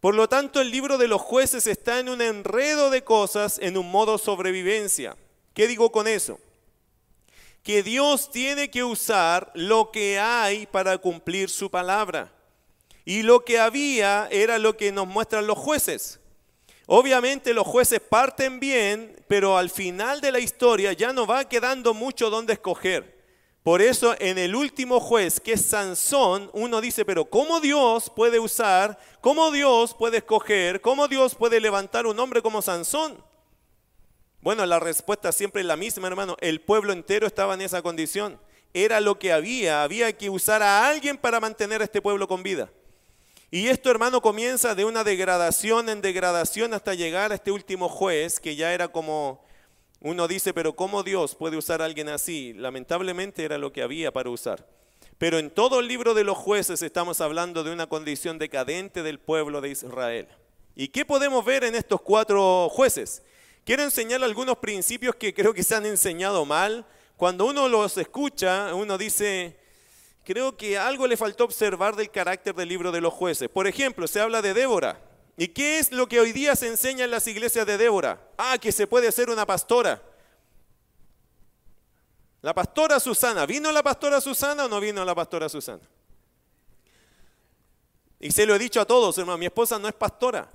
[0.00, 3.76] Por lo tanto, el libro de los jueces está en un enredo de cosas, en
[3.76, 5.16] un modo sobrevivencia.
[5.52, 6.40] ¿Qué digo con eso?
[7.62, 12.32] Que Dios tiene que usar lo que hay para cumplir su palabra.
[13.04, 16.20] Y lo que había era lo que nos muestran los jueces.
[16.86, 21.94] Obviamente los jueces parten bien, pero al final de la historia ya no va quedando
[21.94, 23.22] mucho donde escoger.
[23.62, 28.40] Por eso en el último juez, que es Sansón, uno dice, pero ¿cómo Dios puede
[28.40, 33.22] usar, cómo Dios puede escoger, cómo Dios puede levantar un hombre como Sansón?
[34.42, 36.36] Bueno, la respuesta siempre es la misma, hermano.
[36.40, 38.40] El pueblo entero estaba en esa condición.
[38.74, 39.84] Era lo que había.
[39.84, 42.68] Había que usar a alguien para mantener a este pueblo con vida.
[43.52, 48.40] Y esto, hermano, comienza de una degradación en degradación hasta llegar a este último juez,
[48.40, 49.44] que ya era como,
[50.00, 52.52] uno dice, pero ¿cómo Dios puede usar a alguien así?
[52.54, 54.66] Lamentablemente era lo que había para usar.
[55.18, 59.20] Pero en todo el libro de los jueces estamos hablando de una condición decadente del
[59.20, 60.26] pueblo de Israel.
[60.74, 63.22] ¿Y qué podemos ver en estos cuatro jueces?
[63.64, 66.84] Quiero enseñar algunos principios que creo que se han enseñado mal.
[67.16, 69.56] Cuando uno los escucha, uno dice,
[70.24, 73.48] creo que algo le faltó observar del carácter del libro de los jueces.
[73.48, 75.00] Por ejemplo, se habla de Débora.
[75.36, 78.20] ¿Y qué es lo que hoy día se enseña en las iglesias de Débora?
[78.36, 80.02] Ah, que se puede ser una pastora.
[82.40, 83.46] La pastora Susana.
[83.46, 85.88] ¿Vino la pastora Susana o no vino la pastora Susana?
[88.18, 90.50] Y se lo he dicho a todos, hermano, mi esposa no es pastora.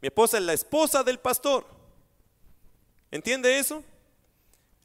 [0.00, 1.79] Mi esposa es la esposa del pastor.
[3.10, 3.82] ¿Entiende eso?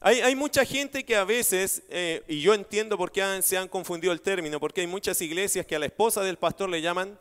[0.02, 4.14] Hay, mucha gente que a veces, eh, y yo entiendo por qué se han confundido
[4.14, 7.18] el término, porque hay muchas iglesias que a la esposa del pastor le llaman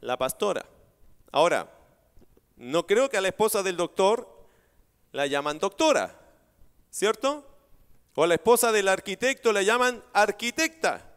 [0.00, 0.64] la pastora.
[1.32, 1.68] Ahora,
[2.56, 4.28] no creo que a la esposa del doctor
[5.10, 6.16] la llaman doctora,
[6.90, 7.44] ¿cierto?
[8.14, 11.12] O a la esposa del arquitecto la llaman arquitecta.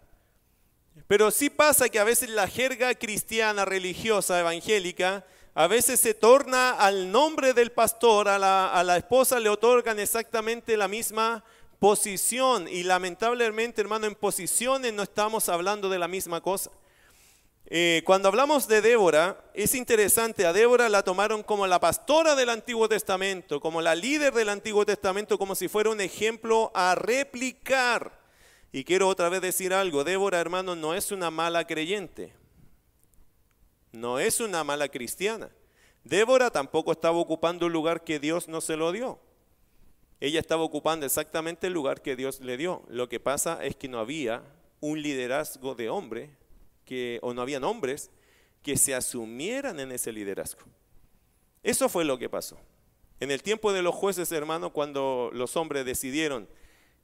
[1.08, 5.24] Pero sí pasa que a veces la jerga cristiana, religiosa, evangélica,
[5.58, 10.89] a veces se torna al nombre del pastor, a la, esposa le otorgan exactamente la
[10.89, 11.46] misma
[11.80, 16.72] posición y lamentablemente, hermano, en posiciones no estamos hablando de la misma cosa.
[17.68, 22.50] Eh, cuando hablamos de Débora, es interesante, a Débora la tomaron como la pastora del
[22.50, 28.20] Antiguo Testamento, como la líder del Antiguo Testamento, como si fuera un ejemplo a replicar.
[28.74, 32.34] Y quiero otra vez decir algo, Débora, hermano, no es una mala creyente
[33.95, 35.49] no es una mala cristiana.
[36.03, 39.19] Débora tampoco estaba ocupando un lugar que Dios no se lo dio.
[40.19, 42.84] Ella estaba ocupando exactamente el lugar que Dios le dio.
[42.88, 44.43] Lo que pasa es que no había
[44.79, 46.29] un liderazgo de hombre
[46.86, 48.12] que, o no habían hombres
[48.62, 50.62] que se asumieran en ese liderazgo.
[51.63, 52.58] Eso fue lo que pasó.
[53.19, 56.47] En el tiempo de los jueces, hermano, cuando los hombres decidieron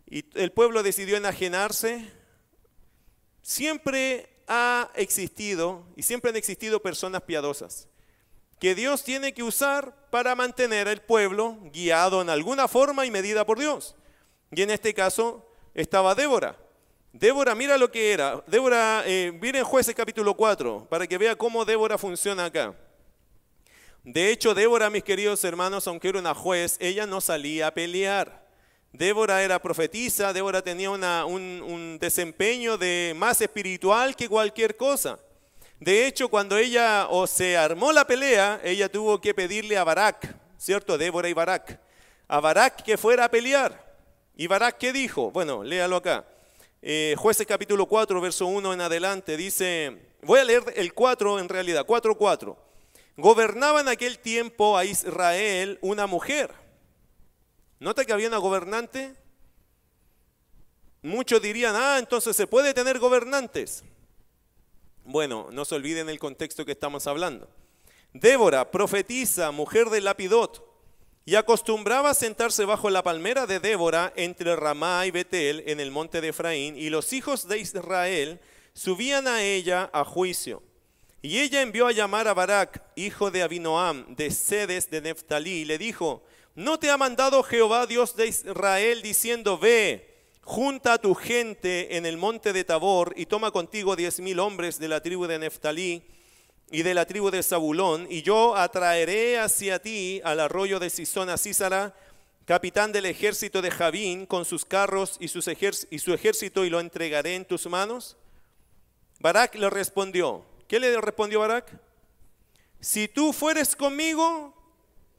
[0.08, 2.06] y el pueblo decidió enajenarse,
[3.42, 7.88] siempre ha existido y siempre han existido personas piadosas
[8.60, 13.44] que Dios tiene que usar para mantener al pueblo guiado en alguna forma y medida
[13.46, 13.96] por Dios.
[14.52, 16.56] Y en este caso estaba Débora.
[17.14, 18.44] Débora, mira lo que era.
[18.46, 22.76] Débora, eh, en jueces capítulo 4, para que vea cómo Débora funciona acá.
[24.04, 28.46] De hecho, Débora, mis queridos hermanos, aunque era una juez, ella no salía a pelear.
[28.94, 35.18] Débora era profetisa, Débora tenía un, desempeño de más espiritual que cualquier cosa.
[35.80, 40.36] De hecho, cuando ella o se armó la pelea, ella tuvo que pedirle a Barak,
[40.58, 40.98] ¿cierto?
[40.98, 41.80] Débora y Barak.
[42.28, 43.96] A Barak que fuera a pelear.
[44.36, 45.32] ¿Y Barak qué dijo?
[45.32, 46.26] Bueno, léalo acá.
[46.82, 51.48] Eh, jueces capítulo 4, verso 1 en adelante, dice, voy a leer el 4 en
[51.48, 52.58] realidad, 4.4.
[53.18, 56.52] Gobernaba en aquel tiempo a Israel una mujer
[57.82, 59.16] Nota que había una gobernante.
[61.02, 63.84] Muchos dirían, ah, entonces se puede tener gobernantes.
[65.04, 67.50] Bueno, no se olviden el contexto que estamos hablando.
[68.14, 70.64] Débora, profetisa, mujer de Lapidot,
[71.26, 75.90] y acostumbraba a sentarse bajo la palmera de Débora entre Ramá y Betel en el
[75.90, 78.40] monte de Efraín, y los hijos de Israel
[78.74, 80.62] subían a ella a juicio.
[81.24, 85.66] Y ella envió a llamar a Barak, hijo de Abinoam, de Sedes de Neftalí, y
[85.66, 86.24] le dijo,
[86.56, 90.12] ¿no te ha mandado Jehová Dios de Israel diciendo, ve,
[90.42, 94.80] junta a tu gente en el monte de Tabor y toma contigo diez mil hombres
[94.80, 96.04] de la tribu de Neftalí
[96.72, 101.30] y de la tribu de Zabulón, y yo atraeré hacia ti al arroyo de Sisón
[101.30, 101.94] a Císara,
[102.46, 107.36] capitán del ejército de Javín, con sus carros y, y su ejército, y lo entregaré
[107.36, 108.16] en tus manos?
[109.20, 111.78] Barak le respondió, ¿qué le respondió Barak?
[112.80, 114.54] Si tú fueres conmigo,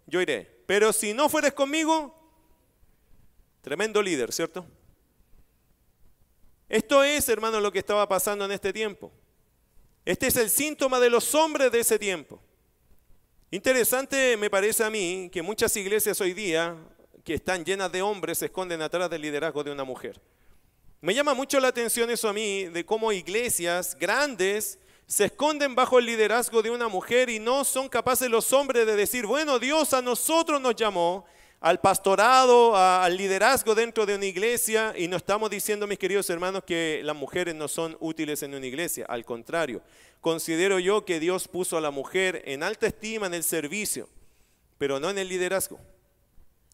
[0.06, 2.18] yo iré, pero si no fueres conmigo,
[3.60, 4.64] tremendo líder, ¿cierto?
[6.66, 9.12] Esto es, hermano, lo que estaba pasando en este tiempo.
[10.06, 12.40] Este es el síntoma de los hombres de ese tiempo.
[13.50, 16.74] Interesante me parece a mí que muchas iglesias hoy día
[17.22, 20.22] que están llenas de hombres se esconden atrás del liderazgo de una mujer.
[21.02, 25.98] Me llama mucho la atención eso a mí, de cómo iglesias grandes se esconden bajo
[25.98, 29.92] el liderazgo de una mujer y no son capaces los hombres de decir, bueno, Dios
[29.94, 31.24] a nosotros nos llamó
[31.60, 36.64] al pastorado, al liderazgo dentro de una iglesia y no estamos diciendo, mis queridos hermanos,
[36.64, 39.06] que las mujeres no son útiles en una iglesia.
[39.08, 39.80] Al contrario,
[40.20, 44.08] considero yo que Dios puso a la mujer en alta estima en el servicio,
[44.76, 45.78] pero no en el liderazgo.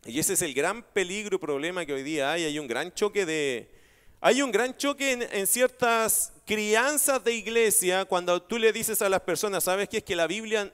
[0.06, 2.44] Y ese es el gran peligro y problema que hoy día hay.
[2.44, 3.77] Hay un gran choque de...
[4.20, 9.20] Hay un gran choque en, ciertas crianzas de iglesia cuando tú le dices a las
[9.20, 9.98] personas, ¿sabes qué?
[9.98, 10.72] Es que la Biblia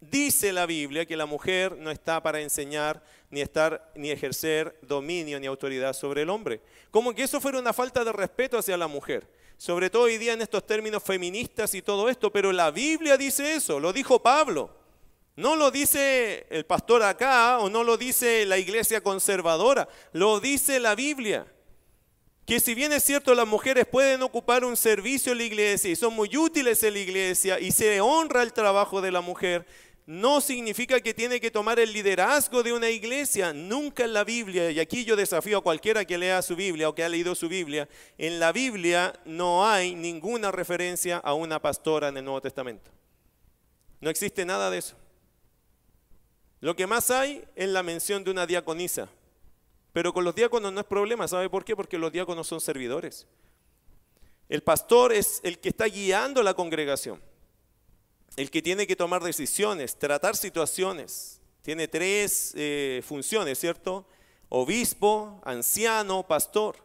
[0.00, 5.40] Dice la Biblia que la mujer no está para enseñar, ni estar, ni ejercer dominio
[5.40, 6.60] ni autoridad sobre el hombre.
[6.90, 9.26] Como que eso fuera una falta de respeto hacia la mujer.
[9.56, 13.54] Sobre todo hoy día en estos términos feministas y todo esto, pero la Biblia dice
[13.54, 14.70] eso, lo dijo Pablo.
[15.34, 20.78] No lo dice el pastor acá o no lo dice la iglesia conservadora, lo dice
[20.78, 21.46] la Biblia.
[22.46, 25.96] Que si bien es cierto las mujeres pueden ocupar un servicio en la iglesia y
[25.96, 29.66] son muy útiles en la iglesia y se honra el trabajo de la mujer,
[30.06, 33.52] no significa que tiene que tomar el liderazgo de una iglesia.
[33.52, 36.94] Nunca en la Biblia, y aquí yo desafío a cualquiera que lea su Biblia o
[36.94, 42.08] que ha leído su Biblia, en la Biblia no hay ninguna referencia a una pastora
[42.08, 42.92] en el Nuevo Testamento.
[44.00, 44.94] No existe nada de eso.
[46.60, 49.08] Lo que más hay es la mención de una diaconisa.
[49.96, 51.74] Pero con los diáconos no es problema, ¿sabe por qué?
[51.74, 53.26] Porque los diáconos son servidores.
[54.46, 57.18] El pastor es el que está guiando la congregación
[58.36, 61.40] el que tiene que tomar decisiones, tratar situaciones.
[61.62, 64.06] Tiene tres eh, funciones, ¿cierto?
[64.50, 66.76] Obispo, anciano, pastor.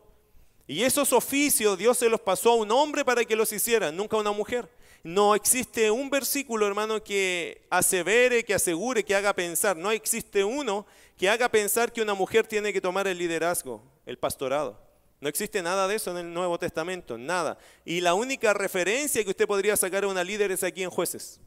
[0.66, 4.16] Y esos oficios Dios se los pasó a un hombre para que los hiciera, nunca
[4.16, 4.70] a una mujer.
[5.04, 9.76] No existe un versículo, hermano, que asevere, que asegure, que haga pensar.
[9.76, 10.86] No existe uno
[11.22, 14.82] que haga pensar que una mujer tiene que tomar el liderazgo, el pastorado.
[15.20, 17.60] No existe nada de eso en el Nuevo Testamento, nada.
[17.86, 21.40] Y la única referencia que usted podría sacar a una líder es aquí en jueces.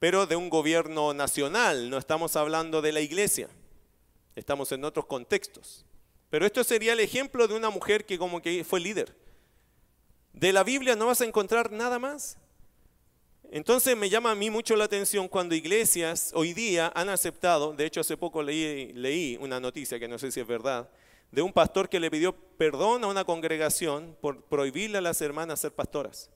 [0.00, 3.48] Pero de un gobierno nacional, no estamos hablando de la iglesia.
[4.34, 5.86] Estamos en otros contextos.
[6.30, 9.14] Pero esto sería el ejemplo de una mujer que como que fue líder.
[10.32, 12.38] De la Biblia no vas a encontrar nada más.
[13.54, 17.86] Entonces me llama a mí mucho la atención cuando iglesias hoy día han aceptado, de
[17.86, 20.90] hecho hace poco leí, una noticia que no sé si es verdad,
[21.30, 25.60] de un pastor que le pidió perdón a una congregación por prohibirle a las hermanas
[25.60, 26.30] ser pastoras.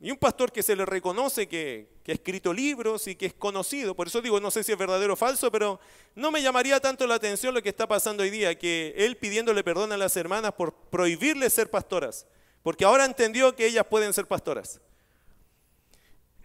[0.00, 3.34] Y un pastor que se le reconoce que, que, ha escrito libros y que es
[3.34, 5.78] conocido, por eso digo, no sé si es verdadero o falso, pero
[6.14, 9.62] no me llamaría tanto la atención lo que está pasando hoy día, que él pidiéndole
[9.62, 12.26] perdón a las hermanas por prohibirle ser pastoras,
[12.62, 14.80] porque ahora entendió que ellas pueden ser pastoras.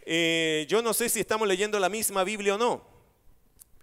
[0.09, 2.81] Eh, yo no sé si estamos leyendo la misma Biblia o no,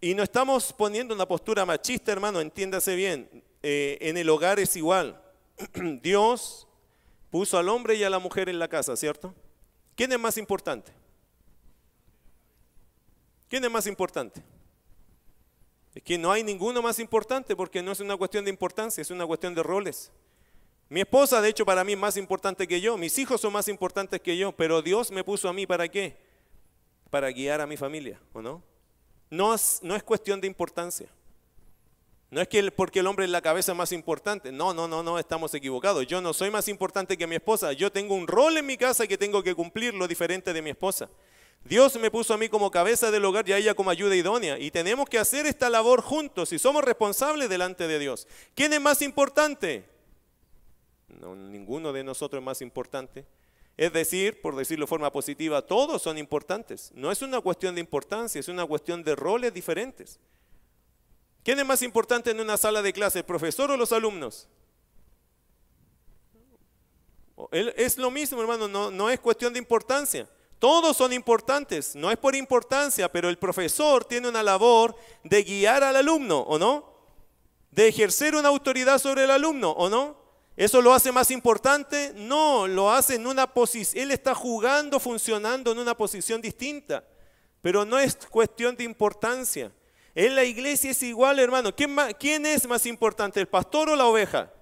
[0.01, 3.45] y no estamos poniendo una postura machista, hermano, entiéndase bien.
[3.63, 5.23] Eh, en el hogar es igual.
[6.03, 6.67] Dios
[7.31, 9.35] puso al hombre y a la mujer en la casa, ¿cierto?
[9.95, 10.93] ¿Quién es más importante?
[13.51, 14.43] ¿Quién es más importante?
[15.95, 19.11] Es que no hay ninguno más importante porque no es una cuestión de importancia, es
[19.11, 20.11] una cuestión de roles.
[20.89, 22.97] Mi esposa, de hecho, para mí es más importante que yo.
[22.99, 26.17] Mis hijos son más importantes que yo, pero Dios me puso a mí para qué?
[27.11, 28.63] Para guiar a mi familia, ¿o no?
[29.31, 31.09] No es, no es cuestión de importancia.
[32.31, 34.51] No es que porque el hombre es la cabeza más importante.
[34.51, 36.07] No, no, no, no, estamos equivocados.
[36.07, 37.73] Yo no soy más importante que mi esposa.
[37.73, 40.71] Yo tengo un rol en mi casa que tengo que cumplir lo diferente de mi
[40.71, 41.09] esposa.
[41.65, 44.59] Dios me puso a mí como cabeza del hogar y a ella como ayuda idónea.
[44.59, 48.27] Y tenemos que hacer esta labor juntos y somos responsables delante de Dios.
[48.55, 49.94] ¿Quién es más importante?
[51.25, 53.25] No, ninguno de nosotros es más importante.
[53.79, 56.93] Es decir, por decirlo de forma positiva, todos son importantes.
[56.95, 60.21] No es una cuestión de importancia, es una cuestión de roles diferentes.
[61.43, 64.49] ¿Quién es más importante en una sala de clase, el profesor o los alumnos?
[67.53, 70.29] Es lo mismo, hermano, no, no es cuestión de importancia.
[70.59, 75.83] Todos son importantes, no es por importancia, pero el profesor tiene una labor de guiar
[75.85, 76.93] al alumno, ¿o no?
[77.71, 80.24] De ejercer una autoridad sobre el alumno, ¿o no?
[80.57, 82.13] ¿Eso lo hace más importante?
[82.15, 87.05] No, lo hace en una posición, él está jugando, funcionando en una posición distinta,
[87.61, 89.73] pero no es cuestión de importancia.
[90.15, 91.75] En la iglesia es igual, hermano.
[91.75, 94.53] ¿Quién, ¿Quién es más importante, el pastor o la oveja?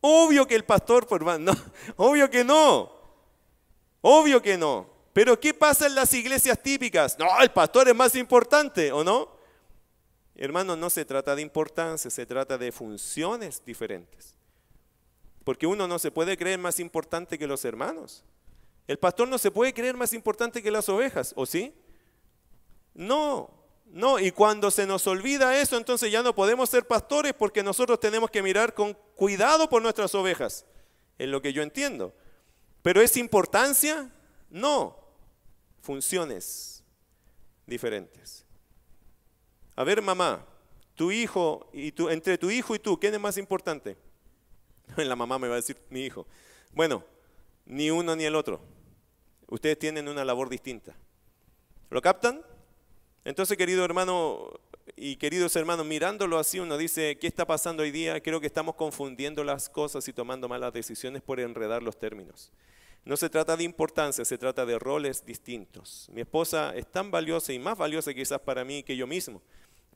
[0.00, 1.52] Obvio que el pastor, pues, no,
[1.96, 2.90] obvio que no.
[4.00, 4.88] Obvio que no.
[5.12, 7.18] Pero ¿qué pasa en las iglesias típicas?
[7.18, 9.35] No, el pastor es más importante, ¿o no?
[10.36, 14.36] Hermano, no se trata de importancia, se trata de funciones diferentes.
[15.44, 18.24] Porque uno no se puede creer más importante que los hermanos.
[18.86, 21.74] El pastor no se puede creer más importante que las ovejas, ¿o sí?
[22.94, 23.50] No,
[23.86, 28.00] no, y cuando se nos olvida eso, entonces ya no podemos ser pastores porque nosotros
[28.00, 30.66] tenemos que mirar con cuidado por nuestras ovejas.
[31.18, 32.14] Es lo que yo entiendo.
[32.82, 34.10] Pero ¿es importancia?
[34.50, 34.98] No.
[35.80, 36.82] Funciones
[37.66, 38.45] diferentes.
[39.76, 40.44] A ver, mamá,
[40.94, 43.96] tu hijo y tú, entre tu hijo y tú, ¿quién es más importante?
[44.96, 46.26] La mamá me va a decir mi hijo.
[46.72, 47.04] Bueno,
[47.66, 48.60] ni uno ni el otro.
[49.48, 50.96] Ustedes tienen una labor distinta.
[51.90, 52.42] ¿Lo captan?
[53.24, 54.50] Entonces, querido hermano
[54.96, 58.20] y queridos hermanos, mirándolo así, uno dice, ¿qué está pasando hoy día?
[58.22, 62.50] Creo que estamos confundiendo las cosas y tomando malas decisiones por enredar los términos.
[63.04, 66.08] No se trata de importancia, se trata de roles distintos.
[66.12, 69.42] Mi esposa es tan valiosa y más valiosa quizás para mí que yo mismo,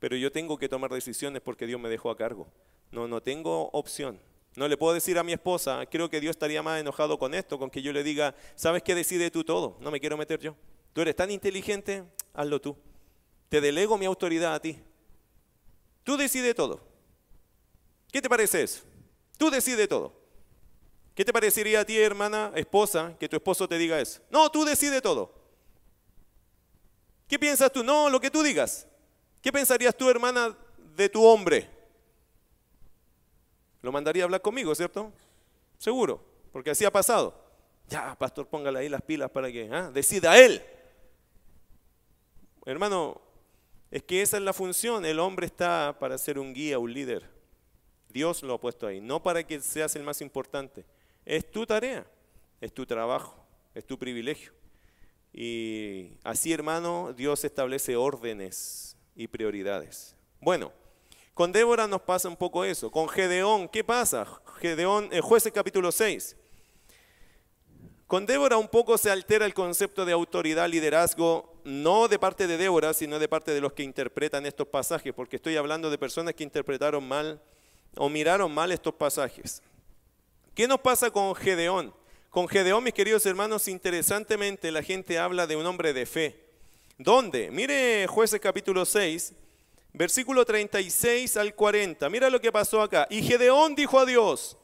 [0.01, 2.49] pero yo tengo que tomar decisiones porque Dios me dejó a cargo.
[2.91, 4.19] No, no tengo opción.
[4.57, 7.59] No le puedo decir a mi esposa, creo que Dios estaría más enojado con esto,
[7.59, 9.77] con que yo le diga, ¿sabes qué decide tú todo?
[9.81, 10.57] No me quiero meter yo.
[10.93, 12.03] Tú eres tan inteligente,
[12.35, 12.77] hazlo tú.
[13.49, 14.77] Te delego mi autoridad a ti.
[16.03, 16.81] Tú decides todo.
[18.11, 18.83] ¿Qué te parece eso?
[19.39, 20.19] Tú decides todo.
[21.15, 24.21] ¿Qué te parecería a ti, hermana, esposa, que tu esposo te diga eso?
[24.31, 25.35] No, tú decides todo.
[27.29, 27.85] ¿Qué piensas tú?
[27.85, 28.89] No, lo que tú digas.
[29.41, 30.57] ¿Qué pensarías tú, hermana,
[30.97, 31.69] de tu hombre?
[33.83, 35.13] Lo mandaría a hablar conmigo, ¿cierto?
[35.79, 36.23] Seguro,
[36.53, 37.35] porque así ha pasado.
[37.89, 39.91] Ya, pastor, póngale ahí las pilas para que ¿ah?
[39.91, 40.63] decida él.
[42.67, 43.21] Hermano,
[43.91, 45.05] es que esa es la función.
[45.05, 47.29] El hombre está para ser un guía, un líder.
[48.11, 50.85] Dios lo ha puesto ahí, no para que seas el más importante.
[51.25, 52.07] Es tu tarea,
[52.61, 53.43] es tu trabajo,
[53.75, 54.53] es tu privilegio.
[55.33, 58.90] Y así, hermano, Dios establece órdenes
[59.21, 60.17] y prioridades.
[60.41, 60.73] Bueno,
[61.35, 62.91] con Débora nos pasa un poco eso.
[62.91, 64.27] Con Gedeón, ¿qué pasa?
[64.61, 66.37] Gedeón, el jueces capítulo 6.
[68.07, 72.57] Con Débora un poco se altera el concepto de autoridad, liderazgo, no de parte de
[72.57, 76.33] Débora, sino de parte de los que interpretan estos pasajes, porque estoy hablando de personas
[76.33, 77.43] que interpretaron mal
[77.97, 79.63] o miraron mal estos pasajes.
[80.55, 81.95] ¿Qué nos pasa con Gedeón?
[82.31, 86.50] Con Gedeón, mis queridos hermanos, interesantemente la gente habla de un hombre de fe.
[87.03, 87.51] ¿Dónde?
[87.51, 89.33] Mire jueces capítulo 6,
[89.95, 92.11] versículo 36 al 40.
[92.11, 93.07] Mira lo que pasó acá.
[93.09, 94.59] Y Gedeón dijo a Dios,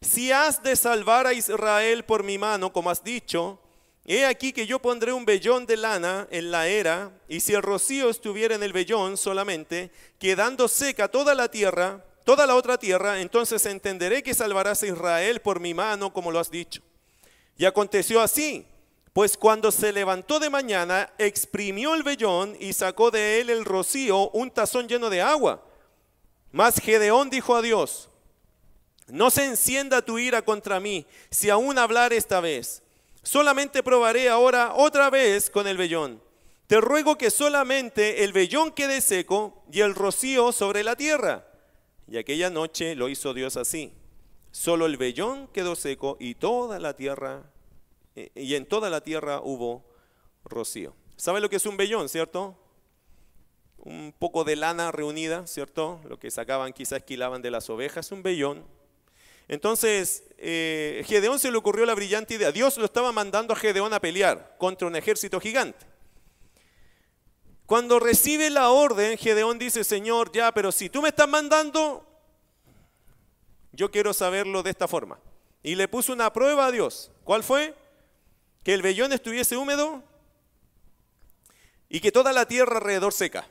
[0.00, 3.58] si has de salvar a Israel por mi mano, como has dicho,
[4.04, 7.62] he aquí que yo pondré un vellón de lana en la era, y si el
[7.62, 13.20] rocío estuviera en el vellón solamente, quedando seca toda la tierra, toda la otra tierra,
[13.20, 16.82] entonces entenderé que salvarás a Israel por mi mano, como lo has dicho.
[17.58, 18.64] Y aconteció así,
[19.12, 24.30] pues cuando se levantó de mañana, exprimió el vellón y sacó de él el rocío,
[24.30, 25.64] un tazón lleno de agua.
[26.52, 28.08] Mas Gedeón dijo a Dios,
[29.08, 32.82] no se encienda tu ira contra mí, si aún hablar esta vez.
[33.22, 36.22] Solamente probaré ahora otra vez con el vellón.
[36.66, 41.44] Te ruego que solamente el vellón quede seco y el rocío sobre la tierra.
[42.08, 43.92] Y aquella noche lo hizo Dios así.
[44.52, 47.42] Solo el vellón quedó seco y toda la tierra,
[48.34, 49.84] y en toda la tierra hubo
[50.44, 50.94] rocío.
[51.16, 52.56] ¿Sabe lo que es un vellón, cierto?
[53.78, 56.00] Un poco de lana reunida, ¿cierto?
[56.04, 58.64] Lo que sacaban, quizás esquilaban de las ovejas, un vellón
[59.50, 62.52] entonces, eh, Gedeón se le ocurrió la brillante idea.
[62.52, 65.84] Dios lo estaba mandando a Gedeón a pelear contra un ejército gigante.
[67.66, 72.06] Cuando recibe la orden, Gedeón dice, Señor, ya, pero si tú me estás mandando,
[73.72, 75.18] yo quiero saberlo de esta forma.
[75.64, 77.10] Y le puso una prueba a Dios.
[77.24, 77.74] ¿Cuál fue?
[78.62, 80.02] Que el vellón estuviese húmedo
[81.88, 83.46] y que toda la tierra alrededor seca.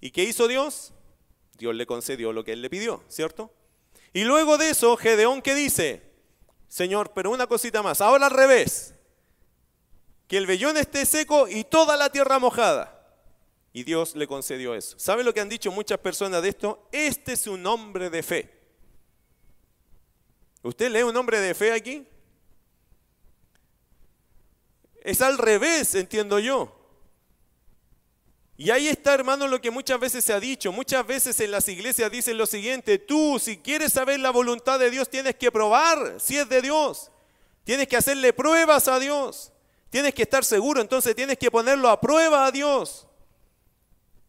[0.00, 0.92] ¿Y qué hizo Dios?
[1.58, 3.52] Dios le concedió lo que él le pidió, ¿cierto?
[4.12, 6.02] Y luego de eso, Gedeón, ¿qué dice?
[6.68, 8.94] Señor, pero una cosita más, ahora al revés,
[10.28, 12.92] que el vellón esté seco y toda la tierra mojada.
[13.72, 14.98] Y Dios le concedió eso.
[14.98, 16.88] ¿Sabe lo que han dicho muchas personas de esto?
[16.92, 18.50] Este es un hombre de fe.
[20.62, 22.06] ¿Usted lee un hombre de fe aquí?
[25.06, 26.76] Es al revés, entiendo yo.
[28.56, 30.72] Y ahí está, hermano, lo que muchas veces se ha dicho.
[30.72, 34.90] Muchas veces en las iglesias dicen lo siguiente, tú si quieres saber la voluntad de
[34.90, 37.12] Dios tienes que probar si es de Dios.
[37.62, 39.52] Tienes que hacerle pruebas a Dios.
[39.90, 43.06] Tienes que estar seguro, entonces tienes que ponerlo a prueba a Dios.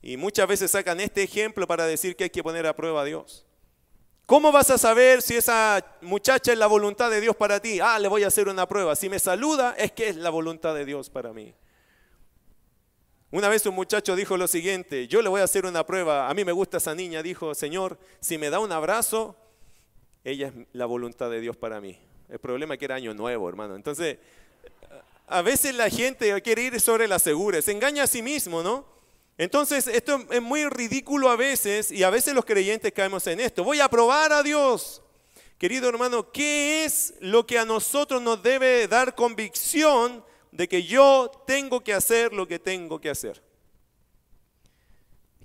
[0.03, 3.05] Y muchas veces sacan este ejemplo para decir que hay que poner a prueba a
[3.05, 3.46] Dios.
[4.27, 7.79] ¿Cómo vas a saber si esa muchacha es la voluntad de Dios para ti?
[7.79, 8.93] Ah, le voy a hacer una prueba.
[8.93, 11.55] Si me saluda, es que es la voluntad de Dios para mí.
[13.31, 16.33] Una vez un muchacho dijo lo siguiente, yo le voy a hacer una prueba, a
[16.33, 19.37] mí me gusta esa niña, dijo, Señor, si me da un abrazo,
[20.25, 21.97] ella es la voluntad de Dios para mí.
[22.27, 23.77] El problema es que era año nuevo, hermano.
[23.77, 24.17] Entonces,
[25.27, 28.96] a veces la gente quiere ir sobre la segura, se engaña a sí mismo, ¿no?
[29.37, 33.63] Entonces, esto es muy ridículo a veces y a veces los creyentes caemos en esto.
[33.63, 35.01] Voy a probar a Dios.
[35.57, 40.23] Querido hermano, ¿qué es lo que a nosotros nos debe dar convicción
[40.57, 43.43] de que yo tengo que hacer lo que tengo que hacer.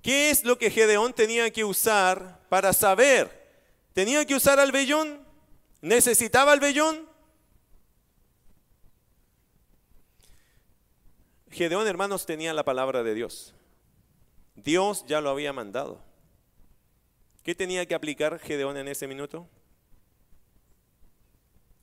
[0.00, 3.52] ¿Qué es lo que Gedeón tenía que usar para saber?
[3.92, 5.24] ¿Tenía que usar al vellón?
[5.80, 7.08] ¿Necesitaba el vellón?
[11.50, 13.54] Gedeón, hermanos, tenía la palabra de Dios.
[14.54, 16.00] Dios ya lo había mandado.
[17.42, 19.48] ¿Qué tenía que aplicar Gedeón en ese minuto?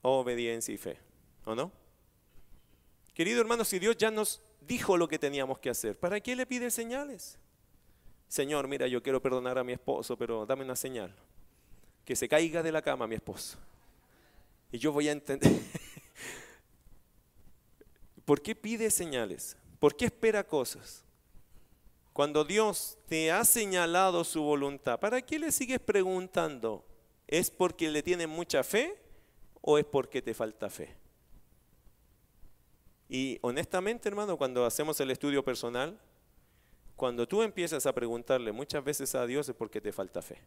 [0.02, 0.98] Obediencia y fe,
[1.46, 1.72] ¿o no?
[3.14, 6.46] Querido hermano, si Dios ya nos dijo lo que teníamos que hacer, ¿para qué le
[6.46, 7.38] pide señales?
[8.30, 11.14] Señor, mira, yo quiero perdonar a mi esposo, pero dame una señal.
[12.06, 13.58] Que se caiga de la cama mi esposo.
[14.72, 15.52] Y yo voy a entender.
[18.26, 19.58] ¿Por qué pide señales?
[19.80, 21.04] ¿Por qué espera cosas?
[22.20, 26.84] Cuando Dios te ha señalado su voluntad, ¿para qué le sigues preguntando?
[27.26, 29.02] ¿Es porque le tiene mucha fe
[29.62, 30.98] o es porque te falta fe?
[33.08, 35.98] Y honestamente, hermano, cuando hacemos el estudio personal,
[36.98, 40.42] cuando tú empiezas a preguntarle muchas veces a Dios es porque te falta fe.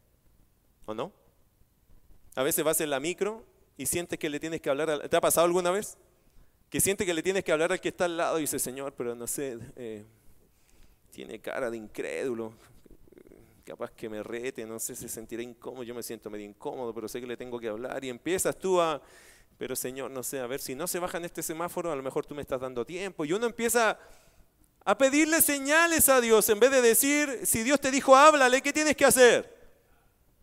[0.84, 1.10] ¿O no?
[2.34, 3.46] A veces vas en la micro
[3.78, 5.08] y sientes que le tienes que hablar.
[5.08, 5.96] ¿Te ha pasado alguna vez?
[6.68, 8.92] Que sientes que le tienes que hablar al que está al lado y dice, Señor,
[8.92, 10.04] pero no sé, eh,
[11.12, 12.54] tiene cara de incrédulo.
[13.64, 15.84] Capaz que me rete, no sé, se sentirá incómodo.
[15.84, 18.02] Yo me siento medio incómodo, pero sé que le tengo que hablar.
[18.04, 19.00] Y empiezas tú a,
[19.58, 22.02] pero Señor, no sé, a ver, si no se baja en este semáforo, a lo
[22.02, 23.24] mejor tú me estás dando tiempo.
[23.24, 23.98] Y uno empieza
[24.84, 28.72] a pedirle señales a Dios en vez de decir, si Dios te dijo, háblale, ¿qué
[28.72, 29.62] tienes que hacer?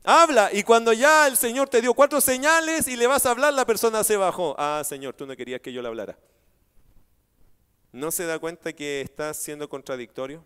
[0.04, 0.50] Habla.
[0.54, 3.66] Y cuando ya el Señor te dio cuatro señales y le vas a hablar, la
[3.66, 4.56] persona se bajó.
[4.58, 6.18] Ah, Señor, tú no querías que yo le hablara.
[7.92, 10.46] ¿No se da cuenta que estás siendo contradictorio?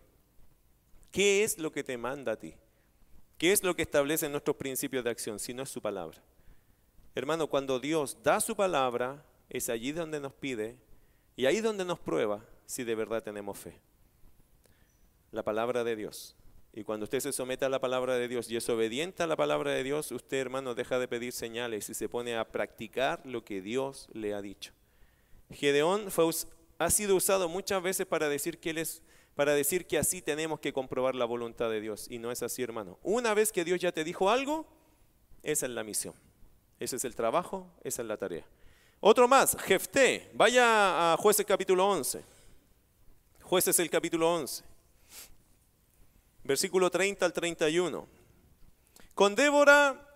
[1.13, 2.55] ¿Qué es lo que te manda a ti?
[3.37, 6.17] ¿Qué es lo que establece nuestros principios de acción si no es su palabra?
[7.13, 10.75] Hermano, cuando Dios da su palabra, es allí donde nos pide
[11.35, 13.79] y ahí donde nos prueba si de verdad tenemos fe.
[15.31, 16.35] La palabra de Dios.
[16.73, 19.35] Y cuando usted se somete a la palabra de Dios y es obediente a la
[19.35, 23.45] palabra de Dios, usted, hermano, deja de pedir señales y se pone a practicar lo
[23.45, 24.73] que Dios le ha dicho.
[25.51, 26.07] Gedeón
[26.79, 29.03] ha sido usado muchas veces para decir que él es
[29.35, 32.61] para decir que así tenemos que comprobar la voluntad de Dios y no es así,
[32.61, 32.99] hermano.
[33.03, 34.65] Una vez que Dios ya te dijo algo,
[35.41, 36.13] esa es la misión.
[36.79, 38.45] Ese es el trabajo, esa es la tarea.
[38.99, 40.29] Otro más, Jefté.
[40.33, 42.23] Vaya a Jueces capítulo 11.
[43.41, 44.63] Jueces el capítulo 11.
[46.43, 48.07] Versículo 30 al 31.
[49.15, 50.07] Con Débora,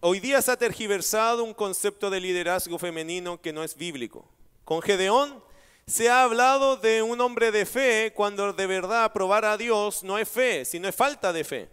[0.00, 4.28] hoy día se ha tergiversado un concepto de liderazgo femenino que no es bíblico.
[4.64, 5.42] Con Gedeón
[5.88, 10.18] se ha hablado de un hombre de fe cuando de verdad probar a Dios no
[10.18, 11.68] es fe, sino es falta de fe.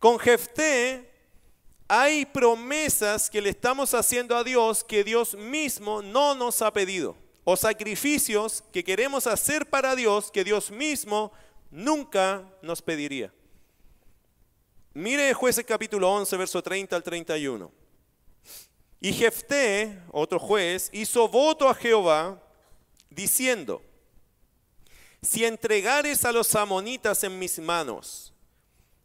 [0.00, 1.08] Con Jefté
[1.86, 7.16] hay promesas que le estamos haciendo a Dios que Dios mismo no nos ha pedido.
[7.44, 11.30] O sacrificios que queremos hacer para Dios que Dios mismo
[11.70, 13.32] nunca nos pediría.
[14.92, 17.70] Mire jueces capítulo 11, verso 30 al 31.
[19.00, 22.40] Y Jefté, otro juez, hizo voto a Jehová
[23.14, 23.82] diciendo,
[25.22, 28.34] si entregares a los amonitas en mis manos,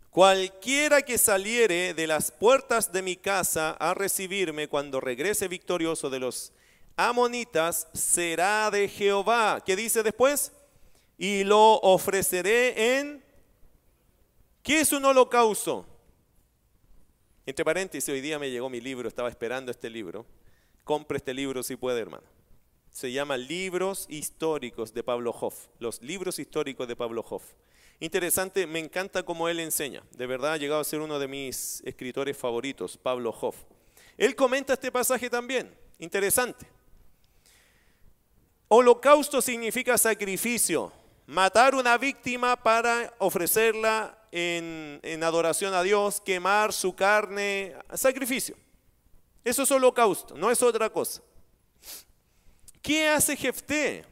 [0.09, 6.19] Cualquiera que saliere de las puertas de mi casa a recibirme cuando regrese victorioso de
[6.19, 6.51] los
[6.97, 9.61] amonitas será de Jehová.
[9.63, 10.51] ¿Qué dice después?
[11.17, 13.23] Y lo ofreceré en...
[14.63, 15.85] ¿Qué es un holocausto?
[17.45, 20.25] Entre paréntesis, hoy día me llegó mi libro, estaba esperando este libro.
[20.83, 22.38] compre este libro si puede, hermano.
[22.91, 25.67] Se llama Libros Históricos de Pablo Hoff.
[25.79, 27.43] Los libros históricos de Pablo Hoff.
[27.99, 30.03] Interesante, me encanta cómo él enseña.
[30.11, 33.57] De verdad ha llegado a ser uno de mis escritores favoritos, Pablo Hoff.
[34.17, 35.73] Él comenta este pasaje también.
[35.97, 36.65] Interesante.
[38.69, 40.91] Holocausto significa sacrificio.
[41.25, 48.55] Matar una víctima para ofrecerla en, en adoración a Dios, quemar su carne, sacrificio.
[49.43, 51.21] Eso es holocausto, no es otra cosa.
[52.81, 54.05] ¿Qué hace Jefté?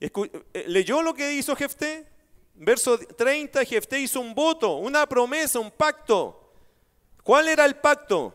[0.00, 2.06] Eh, ¿Leyó lo que hizo Jefté?
[2.54, 6.52] Verso 30, Jefté hizo un voto, una promesa, un pacto.
[7.22, 8.34] ¿Cuál era el pacto?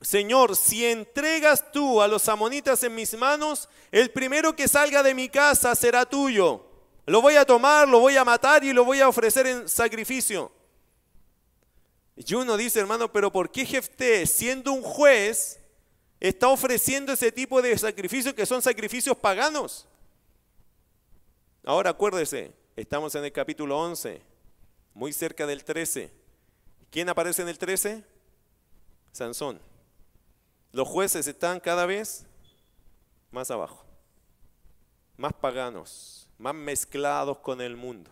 [0.00, 5.14] Señor, si entregas tú a los amonitas en mis manos, el primero que salga de
[5.14, 6.66] mi casa será tuyo.
[7.06, 10.50] Lo voy a tomar, lo voy a matar y lo voy a ofrecer en sacrificio.
[12.16, 15.59] Y uno dice, hermano, pero ¿por qué Jefté, siendo un juez,
[16.20, 19.88] está ofreciendo ese tipo de sacrificios que son sacrificios paganos?
[21.64, 24.22] Ahora acuérdese, estamos en el capítulo 11,
[24.94, 26.12] muy cerca del 13.
[26.90, 28.04] ¿Quién aparece en el 13?
[29.12, 29.60] Sansón.
[30.72, 32.26] Los jueces están cada vez
[33.32, 33.84] más abajo,
[35.16, 38.10] más paganos, más mezclados con el mundo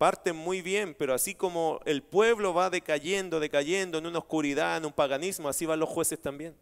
[0.00, 4.86] parten muy bien, pero así como el pueblo va decayendo, decayendo en una oscuridad, en
[4.86, 6.56] un paganismo, así van los jueces también.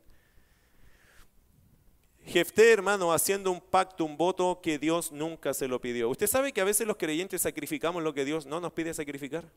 [2.28, 6.10] Jefté, hermano, haciendo un pacto, un voto que Dios nunca se lo pidió.
[6.10, 9.50] Usted sabe que a veces los creyentes sacrificamos lo que Dios no nos pide sacrificar.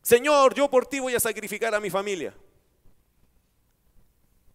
[0.00, 2.34] Señor, yo por ti voy a sacrificar a mi familia.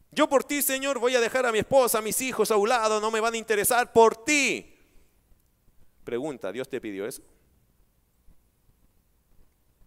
[0.10, 2.68] Yo por ti, Señor, voy a dejar a mi esposa, a mis hijos a un
[2.68, 4.76] lado, no me van a interesar por ti.
[6.04, 7.22] Pregunta, ¿Dios te pidió eso?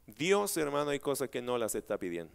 [0.07, 2.33] Dios, hermano, hay cosas que no las está pidiendo.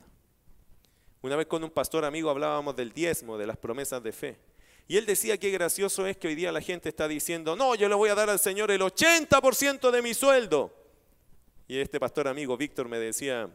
[1.22, 4.50] Una vez con un pastor amigo hablábamos del diezmo, de las promesas de fe.
[4.90, 7.88] Y él decía que gracioso es que hoy día la gente está diciendo, no, yo
[7.88, 10.74] le voy a dar al Señor el 80% de mi sueldo.
[11.68, 13.52] Y este pastor amigo, Víctor, me decía,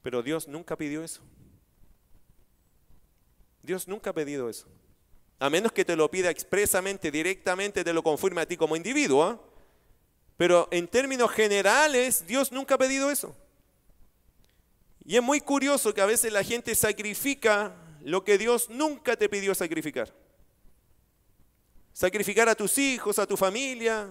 [0.00, 1.22] pero Dios nunca pidió eso.
[3.64, 4.68] Dios nunca ha pedido eso.
[5.40, 9.24] A menos que te lo pida expresamente, directamente, te lo confirme a ti como individuo.
[9.24, 9.40] ¿ah?
[10.36, 13.34] Pero en términos generales, Dios nunca ha pedido eso.
[15.04, 19.28] Y es muy curioso que a veces la gente sacrifica lo que Dios nunca te
[19.28, 20.19] pidió sacrificar.
[22.00, 24.08] Sacrificar a tus hijos, a tu familia.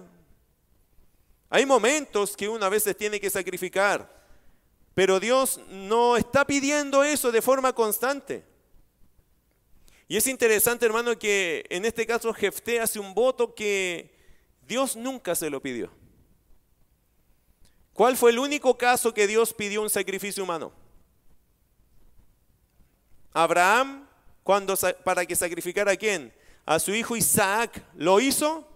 [1.48, 4.08] Hay momentos que uno a veces tiene que sacrificar,
[4.94, 8.44] pero Dios no está pidiendo eso de forma constante.
[10.06, 14.16] Y es interesante, hermano, que en este caso Jefté hace un voto que
[14.68, 15.90] Dios nunca se lo pidió.
[17.92, 20.72] ¿Cuál fue el único caso que Dios pidió un sacrificio humano?
[23.32, 24.08] Abraham,
[24.44, 26.32] cuando, para que sacrificara a quién?
[26.66, 27.82] A su hijo Isaac.
[27.96, 28.66] ¿Lo hizo?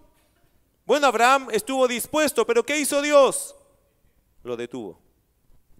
[0.85, 3.55] Bueno, Abraham estuvo dispuesto, pero ¿qué hizo Dios?
[4.43, 4.99] Lo detuvo.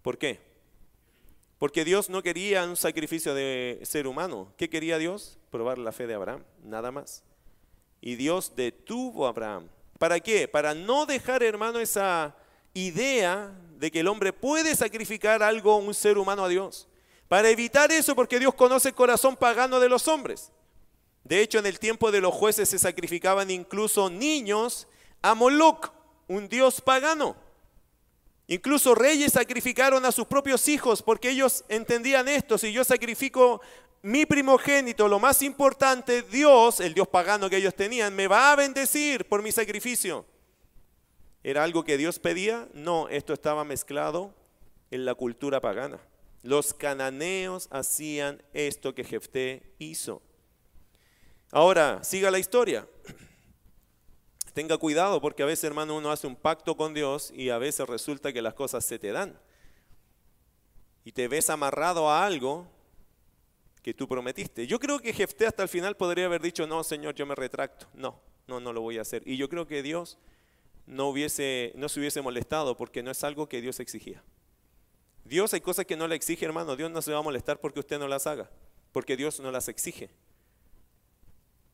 [0.01, 0.41] ¿Por qué?
[1.59, 4.53] Porque Dios no quería un sacrificio de ser humano.
[4.57, 5.37] ¿Qué quería Dios?
[5.51, 7.23] Probar la fe de Abraham, nada más.
[8.01, 9.69] Y Dios detuvo a Abraham.
[9.97, 10.47] ¿Para qué?
[10.47, 12.35] Para no dejar, hermano, esa
[12.73, 16.87] idea de que el hombre puede sacrificar algo, un ser humano a Dios.
[17.27, 20.51] Para evitar eso, porque Dios conoce el corazón pagano de los hombres.
[21.25, 24.87] De hecho, en el tiempo de los jueces se sacrificaban incluso niños
[25.23, 25.91] a Moloch,
[26.27, 27.35] un dios pagano.
[28.47, 32.59] Incluso reyes sacrificaron a sus propios hijos porque ellos entendían esto.
[32.59, 33.59] Si yo sacrifico
[34.03, 38.55] mi primogénito, lo más importante, Dios, el dios pagano que ellos tenían, me va a
[38.55, 40.27] bendecir por mi sacrificio.
[41.43, 42.67] ¿Era algo que Dios pedía?
[42.75, 44.31] No, esto estaba mezclado
[44.91, 45.99] en la cultura pagana.
[46.43, 50.21] Los cananeos hacían esto que Jefté hizo.
[51.51, 52.87] Ahora, siga la historia.
[54.53, 57.87] Tenga cuidado porque a veces, hermano, uno hace un pacto con Dios y a veces
[57.87, 59.37] resulta que las cosas se te dan.
[61.03, 62.67] Y te ves amarrado a algo
[63.81, 64.65] que tú prometiste.
[64.65, 67.87] Yo creo que Jefté hasta el final podría haber dicho, no, Señor, yo me retracto.
[67.93, 69.21] No, no, no lo voy a hacer.
[69.25, 70.17] Y yo creo que Dios
[70.87, 74.23] no, hubiese, no se hubiese molestado porque no es algo que Dios exigía.
[75.25, 76.75] Dios hay cosas que no le exige, hermano.
[76.75, 78.49] Dios no se va a molestar porque usted no las haga,
[78.91, 80.09] porque Dios no las exige.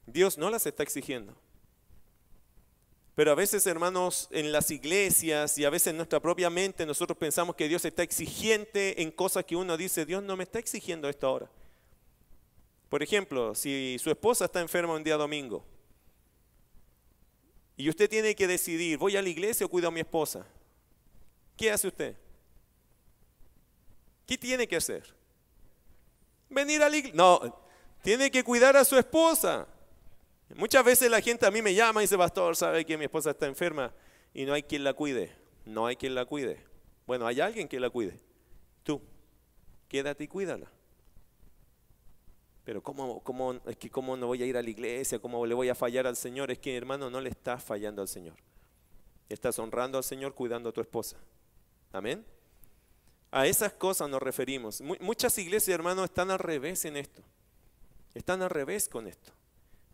[0.06, 1.36] Dios no las está exigiendo.
[3.16, 7.18] Pero a veces, hermanos, en las iglesias y a veces en nuestra propia mente nosotros
[7.18, 11.10] pensamos que Dios está exigente en cosas que uno dice, Dios no me está exigiendo
[11.10, 11.52] esto ahora.
[12.90, 15.64] Por ejemplo, si su esposa está enferma un día domingo
[17.78, 20.46] y usted tiene que decidir, ¿voy a la iglesia o cuido a mi esposa?
[21.58, 22.16] ¿Qué hace usted?
[24.26, 25.14] ¿Qué tiene que hacer?
[26.50, 27.18] Venir a la iglesia.
[27.18, 27.64] No,
[28.02, 29.68] Tiene que cuidar a su esposa.
[30.56, 33.32] Muchas veces la gente a mí me llama y dice, pastor, sabe que mi esposa
[33.32, 33.94] está enferma
[34.34, 35.34] y no hay quien la cuide.
[35.66, 36.64] No hay quien la cuide.
[37.06, 38.20] Bueno, hay alguien que la cuide.
[38.84, 39.02] Tú,
[39.88, 40.72] quédate y cuídala.
[42.64, 45.20] Pero ¿cómo, cómo, es que ¿cómo no voy a ir a la iglesia?
[45.20, 46.52] ¿Cómo le voy a fallar al Señor?
[46.52, 48.36] Es que hermano, no le estás fallando al Señor.
[49.30, 51.18] Estás honrando al Señor cuidando a tu esposa.
[51.92, 52.26] Amén.
[53.32, 54.82] A esas cosas nos referimos.
[55.00, 57.24] Muchas iglesias, hermanos, están al revés en esto.
[58.14, 59.32] Están al revés con esto.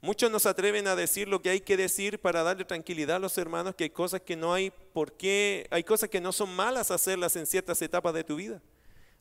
[0.01, 3.37] Muchos nos atreven a decir lo que hay que decir para darle tranquilidad a los
[3.37, 6.91] hermanos, que hay cosas que no hay por qué, hay cosas que no son malas
[6.91, 8.61] hacerlas en ciertas etapas de tu vida.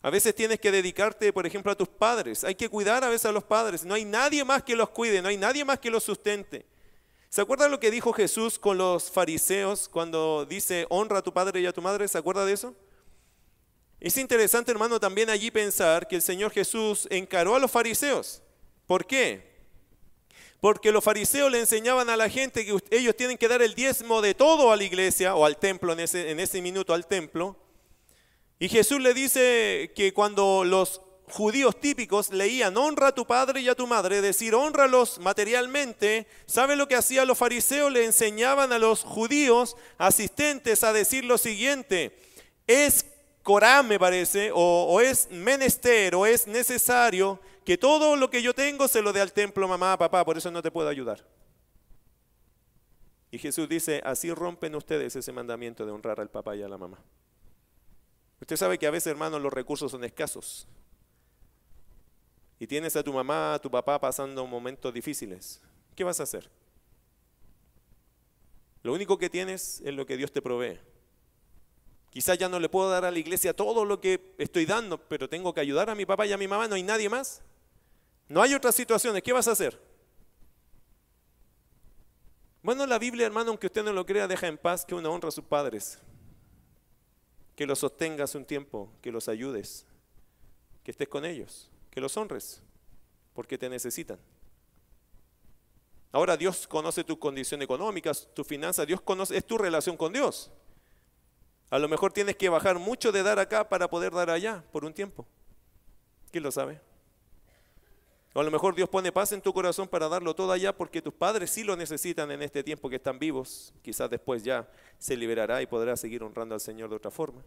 [0.02, 2.44] A veces tienes que dedicarte, por ejemplo, a tus padres.
[2.44, 3.84] Hay que cuidar a veces a los padres.
[3.84, 6.66] No hay nadie más que los cuide, no hay nadie más que los sustente.
[7.28, 11.60] ¿Se acuerdan lo que dijo Jesús con los fariseos cuando dice, honra a tu padre
[11.60, 12.06] y a tu madre?
[12.06, 12.74] ¿Se acuerda de eso?
[13.98, 18.42] Es interesante, hermano, también allí pensar que el Señor Jesús encaró a los fariseos.
[18.86, 19.45] ¿Por qué?
[20.60, 24.22] Porque los fariseos le enseñaban a la gente que ellos tienen que dar el diezmo
[24.22, 27.56] de todo a la iglesia o al templo, en ese, en ese minuto al templo.
[28.58, 33.68] Y Jesús le dice que cuando los judíos típicos leían honra a tu padre y
[33.68, 37.92] a tu madre, decir, honralos materialmente, ¿sabe lo que hacían los fariseos?
[37.92, 42.16] Le enseñaban a los judíos asistentes a decir lo siguiente,
[42.66, 43.06] es
[43.42, 48.86] Corán me parece, o, es menester, o es necesario que todo lo que yo tengo
[48.86, 51.26] se lo dé al templo, mamá, papá, por eso no te puedo ayudar.
[53.32, 56.78] Y Jesús dice, así rompen ustedes ese mandamiento de honrar al papá y a la
[56.78, 57.02] mamá.
[58.40, 60.68] Usted sabe que a veces, hermanos, los recursos son escasos.
[62.60, 65.60] Y tienes a tu mamá, a tu papá pasando momentos difíciles.
[65.96, 66.48] ¿Qué vas a hacer?
[68.84, 70.78] Lo único que tienes es lo que Dios te provee.
[72.10, 75.28] Quizás ya no le puedo dar a la iglesia todo lo que estoy dando, pero
[75.28, 77.42] tengo que ayudar a mi papá y a mi mamá, no hay nadie más.
[78.28, 79.80] No hay otras situaciones, ¿qué vas a hacer?
[82.62, 85.28] Bueno, la Biblia, hermano, aunque usted no lo crea, deja en paz que uno honra
[85.28, 86.00] a sus padres,
[87.54, 89.86] que los sostengas un tiempo, que los ayudes,
[90.82, 92.62] que estés con ellos, que los honres,
[93.34, 94.18] porque te necesitan.
[96.10, 100.50] Ahora Dios conoce tu condición económica, tu finanzas, Dios conoce, es tu relación con Dios.
[101.70, 104.84] A lo mejor tienes que bajar mucho de dar acá para poder dar allá por
[104.84, 105.26] un tiempo.
[106.32, 106.80] ¿Quién lo sabe?
[108.36, 111.00] O a lo mejor Dios pone paz en tu corazón para darlo todo allá porque
[111.00, 113.72] tus padres sí lo necesitan en este tiempo que están vivos.
[113.80, 117.42] Quizás después ya se liberará y podrá seguir honrando al Señor de otra forma.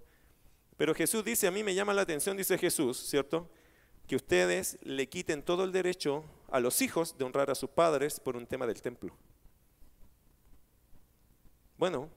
[0.78, 3.48] Pero Jesús dice, a mí me llama la atención, dice Jesús, ¿cierto?
[4.08, 8.20] Que ustedes le quiten todo el derecho a los hijos de honrar a sus padres
[8.20, 9.16] por un tema del templo.
[11.78, 12.10] Bueno,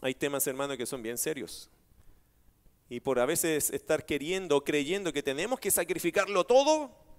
[0.00, 1.68] hay temas, hermano, que son bien serios.
[2.88, 7.09] Y por a veces estar queriendo o creyendo que tenemos que sacrificarlo todo,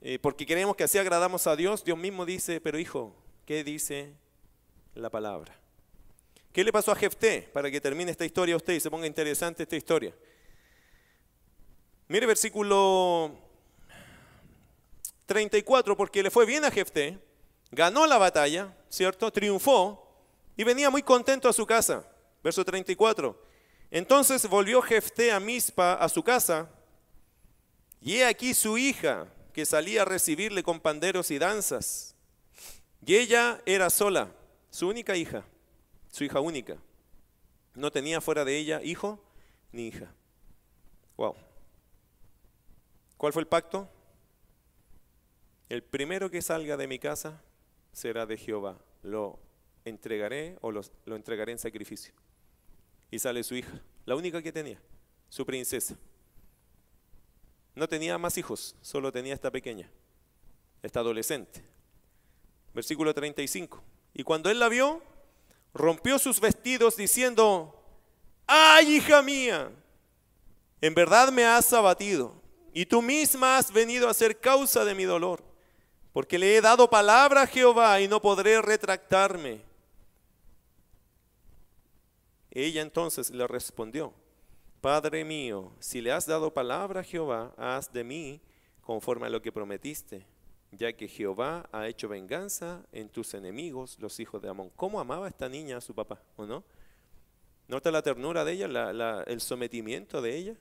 [0.00, 4.14] eh, porque queremos que así agradamos a Dios, Dios mismo dice, pero hijo, ¿qué dice
[4.94, 5.54] la palabra?
[6.52, 9.06] ¿Qué le pasó a Jefté para que termine esta historia a usted y se ponga
[9.06, 10.14] interesante esta historia?
[12.08, 13.36] Mire versículo
[15.26, 17.18] 34, porque le fue bien a Jefté,
[17.70, 19.30] ganó la batalla, ¿cierto?
[19.30, 20.08] Triunfó,
[20.56, 22.04] y venía muy contento a su casa.
[22.42, 23.40] Verso 34.
[23.90, 26.70] Entonces volvió Jefté a Mispa a su casa,
[28.00, 29.26] y he aquí su hija,
[29.58, 32.14] que salía a recibirle con panderos y danzas.
[33.04, 34.30] Y ella era sola,
[34.70, 35.42] su única hija,
[36.12, 36.76] su hija única.
[37.74, 39.20] No tenía fuera de ella hijo
[39.72, 40.14] ni hija.
[41.16, 41.34] Wow.
[43.16, 43.88] ¿Cuál fue el pacto?
[45.68, 47.42] El primero que salga de mi casa
[47.92, 48.78] será de Jehová.
[49.02, 49.40] Lo
[49.84, 52.14] entregaré o lo entregaré en sacrificio.
[53.10, 54.80] Y sale su hija, la única que tenía,
[55.28, 55.98] su princesa.
[57.78, 59.88] No tenía más hijos, solo tenía esta pequeña,
[60.82, 61.62] esta adolescente.
[62.74, 63.80] Versículo 35.
[64.14, 65.00] Y cuando él la vio,
[65.72, 67.80] rompió sus vestidos diciendo,
[68.48, 69.70] ¡ay, hija mía!
[70.80, 72.34] En verdad me has abatido
[72.72, 75.44] y tú misma has venido a ser causa de mi dolor,
[76.12, 79.62] porque le he dado palabra a Jehová y no podré retractarme.
[82.50, 84.12] Ella entonces le respondió,
[84.80, 88.40] Padre mío, si le has dado palabra a Jehová, haz de mí
[88.80, 90.24] conforme a lo que prometiste,
[90.70, 94.70] ya que Jehová ha hecho venganza en tus enemigos, los hijos de Amón.
[94.76, 96.62] ¿Cómo amaba esta niña a su papá, o no?
[97.66, 100.54] ¿Nota la ternura de ella, el sometimiento de ella?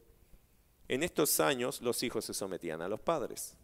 [0.87, 3.55] En estos años los hijos se sometían a los padres.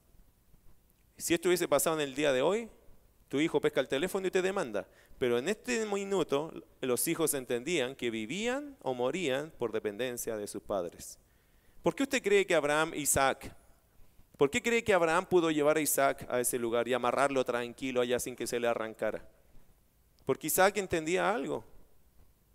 [1.18, 2.70] Si esto hubiese pasado en el día de hoy,
[3.28, 4.88] tu hijo pesca el teléfono y te demanda.
[5.20, 6.52] Pero en este minuto
[6.82, 11.20] los hijos entendían que vivían o morían por dependencia de sus padres.
[11.82, 13.56] ¿Por qué usted cree que Abraham, Isaac
[14.38, 18.02] ¿Por qué cree que Abraham pudo llevar a Isaac a ese lugar y amarrarlo tranquilo
[18.02, 19.26] allá sin que se le arrancara?
[20.26, 21.64] Porque Isaac entendía algo.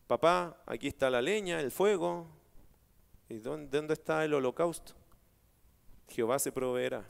[0.06, 2.26] Papá, aquí está la leña, el fuego.
[3.28, 4.94] ¿Y dónde, está el holocausto?
[6.08, 7.08] Jehová se proveerá.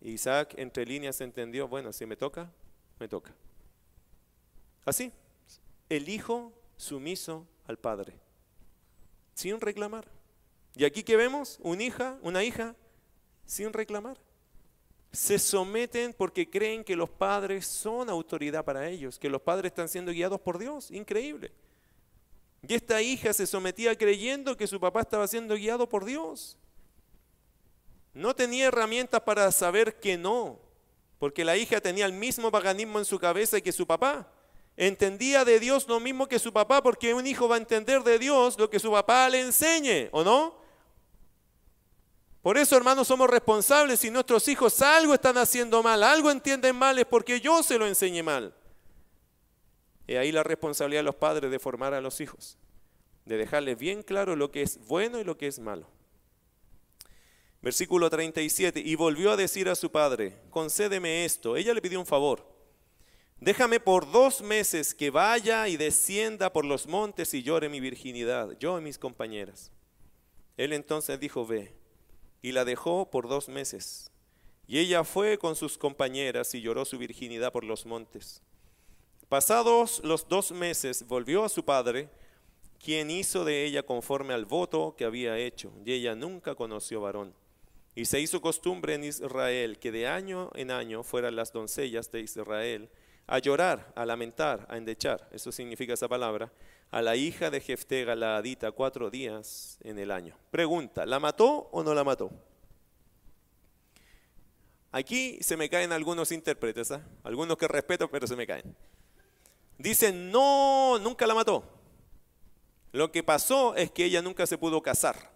[0.00, 2.50] Isaac entre líneas entendió, bueno, si me toca,
[2.98, 3.34] me toca.
[4.88, 5.12] Así,
[5.90, 8.14] el hijo sumiso al padre,
[9.34, 10.08] sin reclamar.
[10.74, 12.74] Y aquí que vemos, una hija, una hija
[13.44, 14.16] sin reclamar.
[15.12, 19.90] Se someten porque creen que los padres son autoridad para ellos, que los padres están
[19.90, 20.90] siendo guiados por Dios.
[20.90, 21.52] Increíble.
[22.66, 26.56] Y esta hija se sometía creyendo que su papá estaba siendo guiado por Dios.
[28.14, 30.58] No tenía herramientas para saber que no,
[31.18, 34.32] porque la hija tenía el mismo paganismo en su cabeza que su papá.
[34.80, 38.16] Entendía de Dios lo mismo que su papá, porque un hijo va a entender de
[38.16, 40.54] Dios lo que su papá le enseñe, ¿o no?
[42.42, 46.96] Por eso, hermanos, somos responsables si nuestros hijos algo están haciendo mal, algo entienden mal,
[46.96, 48.54] es porque yo se lo enseñé mal.
[50.06, 52.56] Y ahí la responsabilidad de los padres de formar a los hijos,
[53.24, 55.88] de dejarles bien claro lo que es bueno y lo que es malo.
[57.62, 61.56] Versículo 37, y volvió a decir a su padre, concédeme esto.
[61.56, 62.47] Ella le pidió un favor.
[63.40, 68.58] Déjame por dos meses que vaya y descienda por los montes y llore mi virginidad,
[68.58, 69.70] yo y mis compañeras.
[70.56, 71.72] Él entonces dijo, ve
[72.42, 74.10] y la dejó por dos meses.
[74.66, 78.42] Y ella fue con sus compañeras y lloró su virginidad por los montes.
[79.28, 82.08] Pasados los dos meses volvió a su padre,
[82.82, 87.34] quien hizo de ella conforme al voto que había hecho, y ella nunca conoció varón.
[87.94, 92.20] Y se hizo costumbre en Israel que de año en año fueran las doncellas de
[92.20, 92.88] Israel
[93.28, 96.50] a llorar, a lamentar, a endechar, eso significa esa palabra,
[96.90, 100.34] a la hija de Jefté Galaadita cuatro días en el año.
[100.50, 102.30] Pregunta, ¿la mató o no la mató?
[104.90, 107.06] Aquí se me caen algunos intérpretes, ¿ah?
[107.22, 108.74] algunos que respeto, pero se me caen.
[109.76, 111.62] Dicen, no, nunca la mató.
[112.92, 115.30] Lo que pasó es que ella nunca se pudo casar.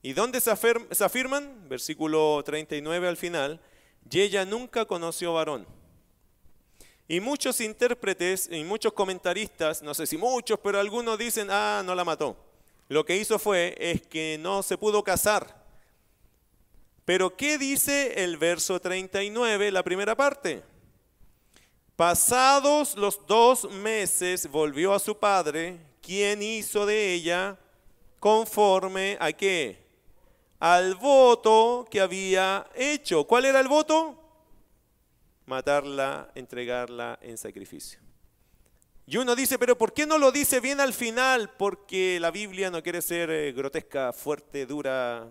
[0.00, 1.68] ¿Y dónde se, afirman?
[1.68, 3.60] Versículo 39 al final,
[4.10, 5.66] y ella nunca conoció varón.
[7.10, 11.94] Y muchos intérpretes y muchos comentaristas, no sé si muchos, pero algunos dicen, ah, no
[11.94, 12.36] la mató.
[12.88, 15.64] Lo que hizo fue es que no se pudo casar.
[17.06, 20.62] Pero ¿qué dice el verso 39, la primera parte?
[21.96, 27.58] Pasados los dos meses volvió a su padre, quien hizo de ella
[28.20, 29.82] conforme a qué?
[30.60, 33.24] Al voto que había hecho.
[33.24, 34.17] ¿Cuál era el voto?
[35.48, 37.98] Matarla, entregarla en sacrificio.
[39.06, 41.50] Y uno dice, pero ¿por qué no lo dice bien al final?
[41.56, 45.26] Porque la Biblia no quiere ser eh, grotesca, fuerte, dura,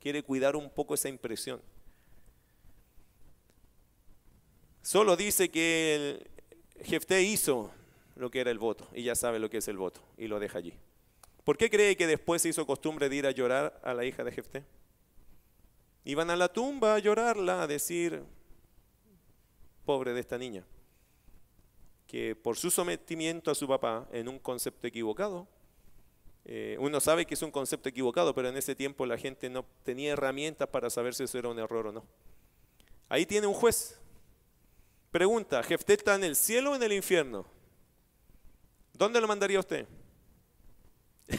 [0.00, 1.60] quiere cuidar un poco esa impresión.
[4.80, 6.30] Solo dice que el
[6.84, 7.70] Jefté hizo
[8.16, 10.40] lo que era el voto y ya sabe lo que es el voto y lo
[10.40, 10.72] deja allí.
[11.44, 14.24] ¿Por qué cree que después se hizo costumbre de ir a llorar a la hija
[14.24, 14.64] de Jefté?
[16.04, 18.24] Iban a la tumba a llorarla, a decir,
[19.84, 20.64] pobre de esta niña,
[22.06, 25.48] que por su sometimiento a su papá en un concepto equivocado,
[26.44, 29.64] eh, uno sabe que es un concepto equivocado, pero en ese tiempo la gente no
[29.84, 32.04] tenía herramientas para saber si eso era un error o no.
[33.08, 33.98] Ahí tiene un juez.
[35.10, 37.46] Pregunta, ¿Jefté está en el cielo o en el infierno?
[38.94, 39.86] ¿Dónde lo mandaría usted?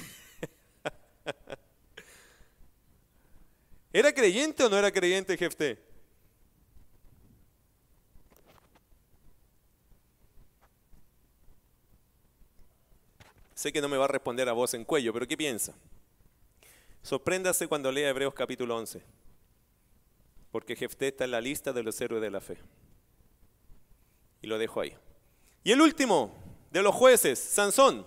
[3.93, 5.92] ¿Era creyente o no era creyente Jefté?
[13.63, 15.73] Sé que no me va a responder a voz en cuello, pero ¿qué piensa?
[17.01, 19.01] Sorpréndase cuando lea Hebreos capítulo 11,
[20.51, 22.57] porque Jefté está en la lista de los héroes de la fe.
[24.41, 24.93] Y lo dejo ahí.
[25.63, 26.35] Y el último
[26.71, 28.05] de los jueces, Sansón.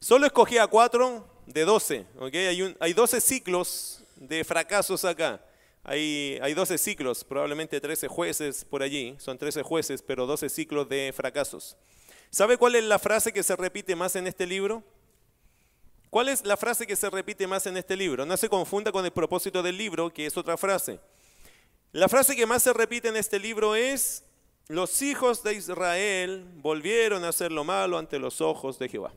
[0.00, 2.04] Solo escogí a cuatro de doce.
[2.20, 5.40] Hay, hay 12 ciclos de fracasos acá.
[5.84, 9.14] Hay, hay 12 ciclos, probablemente 13 jueces por allí.
[9.20, 11.76] Son 13 jueces, pero 12 ciclos de fracasos.
[12.30, 14.82] ¿Sabe cuál es la frase que se repite más en este libro?
[16.10, 18.24] ¿Cuál es la frase que se repite más en este libro?
[18.24, 21.00] No se confunda con el propósito del libro, que es otra frase.
[21.92, 24.24] La frase que más se repite en este libro es,
[24.68, 29.12] los hijos de Israel volvieron a hacer lo malo ante los ojos de Jehová.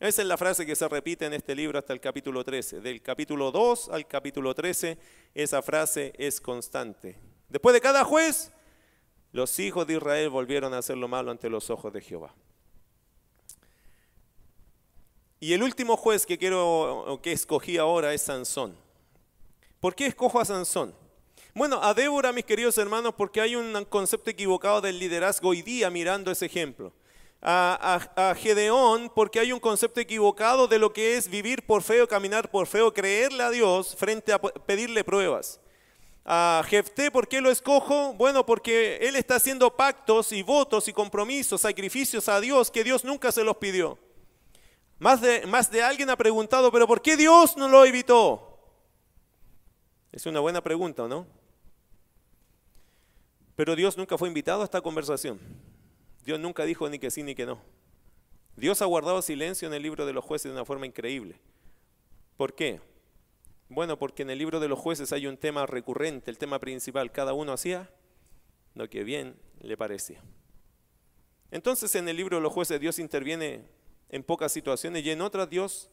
[0.00, 2.80] Esa es la frase que se repite en este libro hasta el capítulo 13.
[2.80, 4.96] Del capítulo 2 al capítulo 13,
[5.34, 7.18] esa frase es constante.
[7.48, 8.52] Después de cada juez,
[9.32, 12.34] los hijos de Israel volvieron a hacer lo malo ante los ojos de Jehová.
[15.40, 18.76] Y el último juez que quiero que escogí ahora es Sansón.
[19.80, 20.92] ¿Por qué escojo a Sansón?
[21.54, 25.90] Bueno, a Débora, mis queridos hermanos, porque hay un concepto equivocado del liderazgo hoy día
[25.90, 26.92] mirando ese ejemplo.
[27.40, 32.08] A, Gedeón, porque hay un concepto equivocado de lo que es vivir por fe o
[32.08, 35.60] caminar por fe o creerle a Dios frente a pedirle pruebas.
[36.30, 38.12] A Jefté, ¿por qué lo escojo?
[38.12, 43.02] Bueno, porque él está haciendo pactos y votos y compromisos, sacrificios a Dios que Dios
[43.02, 43.98] nunca se los pidió.
[44.98, 48.60] Más de, más de alguien ha preguntado, pero ¿por qué Dios no lo evitó?
[50.12, 51.26] Es una buena pregunta, ¿no?
[53.56, 55.40] Pero Dios nunca fue invitado a esta conversación.
[56.26, 57.58] Dios nunca dijo ni que sí ni que no.
[58.54, 61.40] Dios ha guardado silencio en el libro de los jueces de una forma increíble.
[62.36, 62.82] ¿Por qué?
[63.68, 67.12] Bueno, porque en el libro de los jueces hay un tema recurrente, el tema principal.
[67.12, 67.90] Cada uno hacía
[68.74, 70.22] lo que bien le parecía.
[71.50, 73.64] Entonces en el libro de los jueces Dios interviene
[74.08, 75.90] en pocas situaciones y en otras Dios,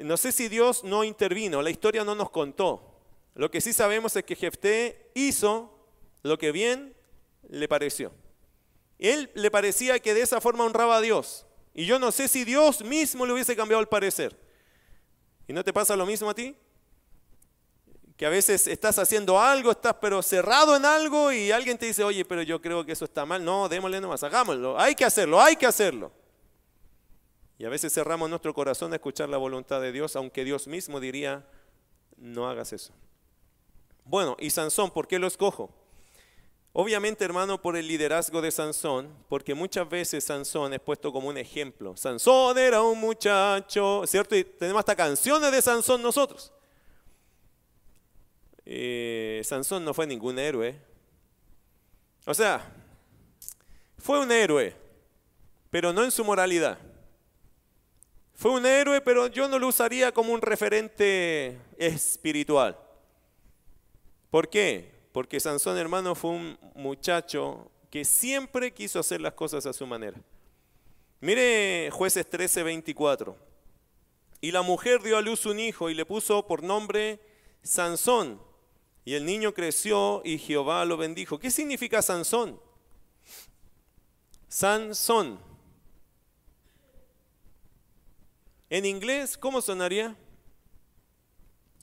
[0.00, 3.00] no sé si Dios no intervino, la historia no nos contó.
[3.34, 5.76] Lo que sí sabemos es que Jefté hizo
[6.22, 6.94] lo que bien
[7.48, 8.12] le pareció.
[8.98, 11.46] Él le parecía que de esa forma honraba a Dios.
[11.74, 14.38] Y yo no sé si Dios mismo le hubiese cambiado el parecer.
[15.48, 16.56] ¿Y no te pasa lo mismo a ti?
[18.16, 22.04] Que a veces estás haciendo algo, estás pero cerrado en algo y alguien te dice,
[22.04, 23.44] oye, pero yo creo que eso está mal.
[23.44, 24.78] No, démosle nomás, hagámoslo.
[24.78, 26.12] Hay que hacerlo, hay que hacerlo.
[27.58, 31.00] Y a veces cerramos nuestro corazón a escuchar la voluntad de Dios, aunque Dios mismo
[31.00, 31.44] diría,
[32.16, 32.92] no hagas eso.
[34.04, 35.70] Bueno, y Sansón, ¿por qué lo escojo?
[36.72, 41.38] Obviamente, hermano, por el liderazgo de Sansón, porque muchas veces Sansón es puesto como un
[41.38, 41.96] ejemplo.
[41.96, 44.34] Sansón era un muchacho, ¿cierto?
[44.34, 46.52] Y tenemos hasta canciones de Sansón nosotros.
[48.66, 50.74] Eh, Sansón no fue ningún héroe.
[52.26, 52.64] O sea,
[53.98, 54.74] fue un héroe,
[55.70, 56.78] pero no en su moralidad.
[58.34, 62.78] Fue un héroe, pero yo no lo usaría como un referente espiritual.
[64.30, 64.92] ¿Por qué?
[65.12, 70.20] Porque Sansón, hermano, fue un muchacho que siempre quiso hacer las cosas a su manera.
[71.20, 73.36] Mire jueces 13, 24.
[74.40, 77.20] Y la mujer dio a luz un hijo y le puso por nombre
[77.62, 78.40] Sansón.
[79.04, 81.38] Y el niño creció y Jehová lo bendijo.
[81.38, 82.60] ¿Qué significa Sansón?
[84.48, 85.38] Sansón
[88.74, 90.16] En inglés, ¿cómo sonaría?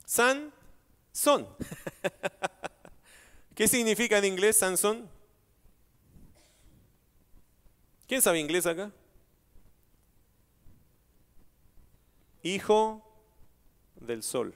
[0.04, 0.52] San,
[1.10, 1.48] son.
[3.54, 5.08] ¿Qué significa en inglés Sansón?
[8.06, 8.92] ¿Quién sabe inglés acá?
[12.42, 13.02] Hijo
[13.96, 14.52] del sol.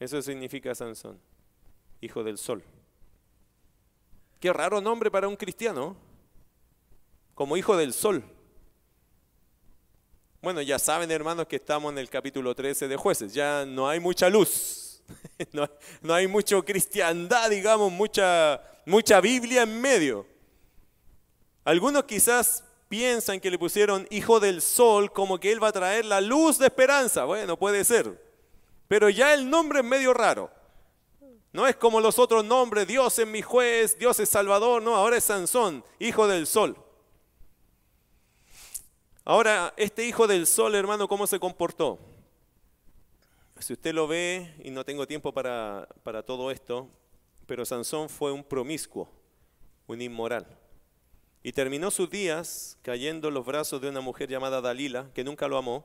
[0.00, 1.20] Eso significa Sansón,
[2.00, 2.64] hijo del sol.
[4.40, 5.94] Qué raro nombre para un cristiano,
[7.34, 8.24] como hijo del sol.
[10.40, 14.00] Bueno, ya saben hermanos que estamos en el capítulo 13 de jueces, ya no hay
[14.00, 15.02] mucha luz,
[15.52, 20.26] no, hay mucho cristiandad, digamos, mucha, mucha Biblia en medio.
[21.62, 26.06] Algunos quizás piensan que le pusieron hijo del sol como que él va a traer
[26.06, 27.26] la luz de esperanza.
[27.26, 28.29] Bueno, puede ser.
[28.90, 30.50] Pero ya el nombre es medio raro.
[31.52, 35.16] No es como los otros nombres, Dios es mi juez, Dios es Salvador, no, ahora
[35.16, 36.76] es Sansón, hijo del sol.
[39.24, 42.00] Ahora, este hijo del sol, hermano, ¿cómo se comportó?
[43.60, 46.88] Si usted lo ve, y no tengo tiempo para, para todo esto,
[47.46, 49.08] pero Sansón fue un promiscuo,
[49.86, 50.48] un inmoral.
[51.44, 55.46] Y terminó sus días cayendo en los brazos de una mujer llamada Dalila, que nunca
[55.46, 55.84] lo amó.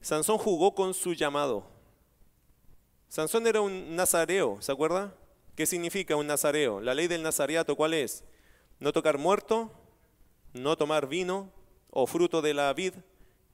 [0.00, 1.76] Sansón jugó con su llamado.
[3.08, 5.14] Sansón era un nazareo, ¿se acuerda?
[5.54, 6.80] ¿Qué significa un nazareo?
[6.80, 8.24] La ley del nazareato, ¿cuál es?
[8.78, 9.72] No tocar muerto,
[10.52, 11.50] no tomar vino,
[11.90, 12.94] o fruto de la vid,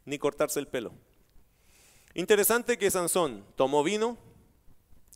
[0.05, 0.93] ni cortarse el pelo.
[2.15, 4.19] Interesante que Sansón tomó vino,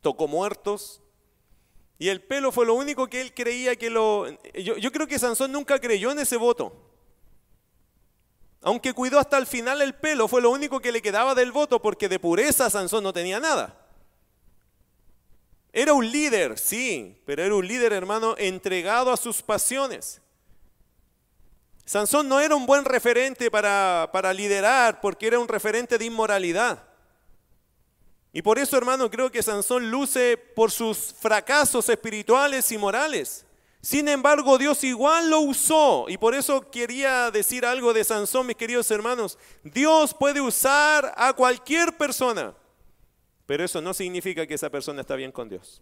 [0.01, 1.01] tocó muertos,
[1.97, 4.25] y el pelo fue lo único que él creía que lo...
[4.53, 6.73] Yo, creo que Sansón nunca creyó en ese voto.
[8.61, 11.81] Aunque cuidó hasta el final el pelo, fue lo único que le quedaba del voto,
[11.81, 13.78] porque de pureza Sansón no tenía nada.
[15.71, 20.21] Era un líder, sí, pero era un líder, hermano, entregado a sus pasiones.
[21.85, 26.83] Sansón no era un buen referente para, para liderar porque era un referente de inmoralidad.
[28.31, 33.45] Y por eso, hermano, creo que Sansón luce por sus fracasos espirituales y morales.
[33.81, 36.05] Sin embargo, Dios igual lo usó.
[36.09, 39.37] Y por eso quería decir algo de Sansón, mis queridos hermanos.
[39.63, 42.53] Dios puede usar a cualquier persona,
[43.49, 45.81] pero eso no significa que esa persona está bien con Dios.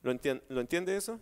[0.00, 1.18] ¿Lo entiende, ¿lo entiende eso?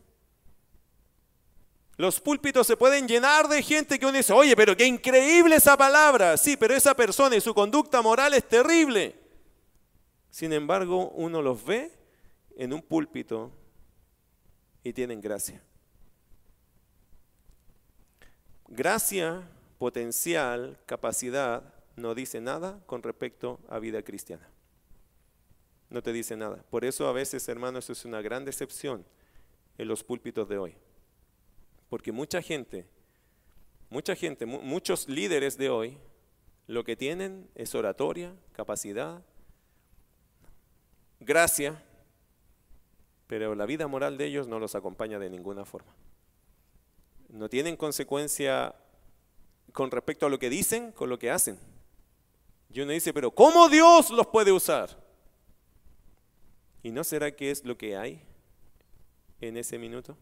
[1.96, 5.78] Los púlpitos se pueden llenar de gente que uno dice, oye, pero qué increíble esa
[5.78, 6.36] palabra.
[6.36, 9.18] Sí, pero esa persona y su conducta moral es terrible.
[10.28, 11.90] Sin embargo, uno los ve
[12.54, 13.50] en un púlpito
[14.82, 15.62] y tienen gracia.
[18.68, 19.40] Gracia,
[19.78, 24.48] potencial, capacidad, no dice nada con respecto a vida cristiana.
[25.90, 26.64] No te dice nada.
[26.70, 29.04] Por eso a veces, hermanos, es una gran decepción
[29.78, 30.74] en los púlpitos de hoy.
[31.88, 32.88] Porque mucha gente,
[33.90, 35.98] mucha gente, muchos líderes de hoy,
[36.66, 39.22] lo que tienen es oratoria, capacidad,
[41.20, 41.82] gracia,
[43.26, 45.94] pero la vida moral de ellos no los acompaña de ninguna forma.
[47.28, 48.74] No tienen consecuencia
[49.72, 51.58] con respecto a lo que dicen, con lo que hacen.
[52.72, 54.90] Y uno dice, pero ¿cómo Dios los puede usar?
[56.82, 58.20] ¿Y no será que es lo que hay
[59.40, 60.16] en ese minuto?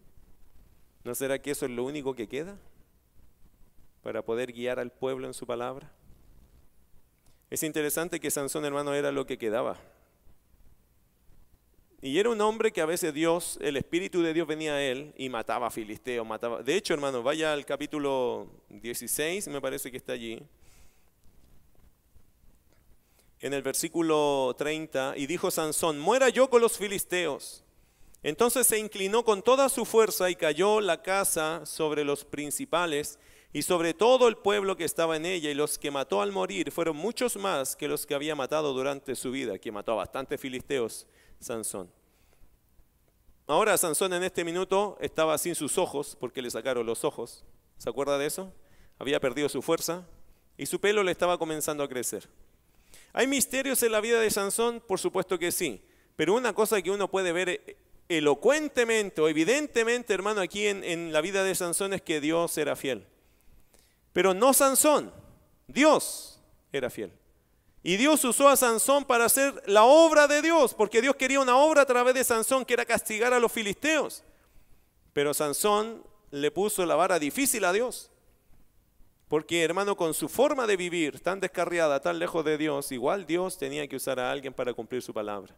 [1.05, 2.57] ¿No será que eso es lo único que queda
[4.03, 5.91] para poder guiar al pueblo en su palabra?
[7.51, 9.77] Es interesante que Sansón, hermano, era lo que quedaba.
[12.01, 15.15] Y era un hombre que a veces Dios, el Espíritu de Dios venía a él
[15.17, 16.63] y mataba a filisteos, mataba.
[16.63, 20.43] De hecho, hermano, vaya al capítulo 16, me parece que está allí.
[23.43, 27.65] En el versículo 30, y dijo Sansón, muera yo con los filisteos.
[28.23, 33.19] Entonces se inclinó con toda su fuerza y cayó la casa sobre los principales
[33.53, 36.71] y sobre todo el pueblo que estaba en ella, y los que mató al morir
[36.71, 40.41] fueron muchos más que los que había matado durante su vida, que mató a bastantes
[40.41, 41.07] filisteos
[41.39, 41.91] Sansón.
[43.49, 47.45] Ahora Sansón en este minuto estaba sin sus ojos porque le sacaron los ojos.
[47.77, 48.53] ¿Se acuerda de eso?
[48.99, 50.07] Había perdido su fuerza
[50.57, 52.29] y su pelo le estaba comenzando a crecer.
[53.13, 54.83] ¿Hay misterios en la vida de Sansón?
[54.87, 55.83] Por supuesto que sí.
[56.17, 57.77] Pero una cosa que uno puede ver
[58.09, 62.77] elocuentemente o evidentemente, hermano, aquí en, en la vida de Sansón es que Dios era
[62.77, 63.07] fiel.
[64.13, 65.13] Pero no Sansón,
[65.67, 66.41] Dios
[66.73, 67.13] era fiel.
[67.83, 71.57] Y Dios usó a Sansón para hacer la obra de Dios, porque Dios quería una
[71.57, 74.23] obra a través de Sansón que era castigar a los filisteos.
[75.13, 78.12] Pero Sansón le puso la vara difícil a Dios.
[79.33, 83.57] Porque hermano, con su forma de vivir tan descarriada, tan lejos de Dios, igual Dios
[83.57, 85.57] tenía que usar a alguien para cumplir su palabra.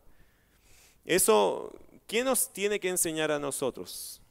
[1.05, 1.73] Eso,
[2.07, 4.23] ¿quién nos tiene que enseñar a nosotros?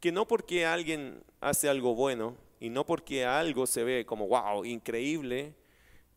[0.00, 4.64] Que no porque alguien hace algo bueno y no porque algo se ve como, wow,
[4.64, 5.54] increíble,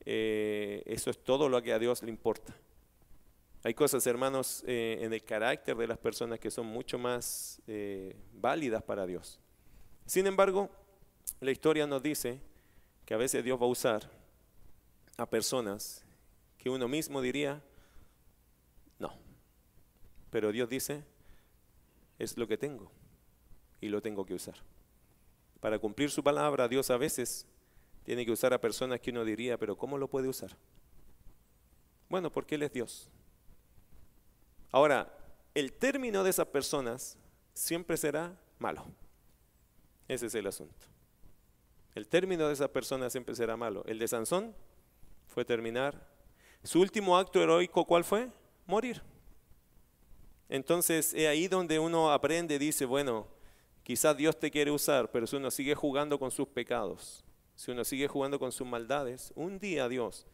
[0.03, 2.55] eh, eso es todo lo que a Dios le importa.
[3.61, 8.15] Hay cosas, hermanos, eh, en el carácter de las personas que son mucho más eh,
[8.34, 9.39] válidas para Dios.
[10.07, 10.67] Sin embargo,
[11.41, 12.41] la historia nos dice
[13.12, 14.09] que a veces Dios va a usar
[15.18, 16.01] a personas
[16.57, 17.62] que uno mismo diría,
[18.99, 19.12] no.
[20.30, 21.03] Pero Dios dice,
[22.20, 22.89] es lo que tengo
[23.82, 24.55] y lo tengo que usar.
[25.59, 27.45] Para cumplir su palabra, Dios a veces
[28.05, 30.55] tiene que usar a personas que uno diría, pero ¿cómo lo puede usar?
[32.07, 33.09] Bueno, porque Él es Dios.
[34.72, 35.14] Ahora,
[35.53, 37.18] el término de esas personas
[37.53, 38.86] siempre será malo.
[40.07, 40.90] Ese es el asunto.
[41.93, 43.83] El término de esas personas siempre será malo.
[43.85, 44.55] El de Sansón
[45.27, 46.07] fue terminar.
[46.63, 48.29] Su último acto heroico, ¿cuál fue?
[48.65, 49.01] Morir.
[50.47, 53.27] Entonces, es ahí donde uno aprende, dice, bueno,
[53.83, 57.23] quizás Dios te quiere usar, pero si uno sigue jugando con sus pecados,
[57.55, 60.25] si uno sigue jugando con sus maldades, un día Dios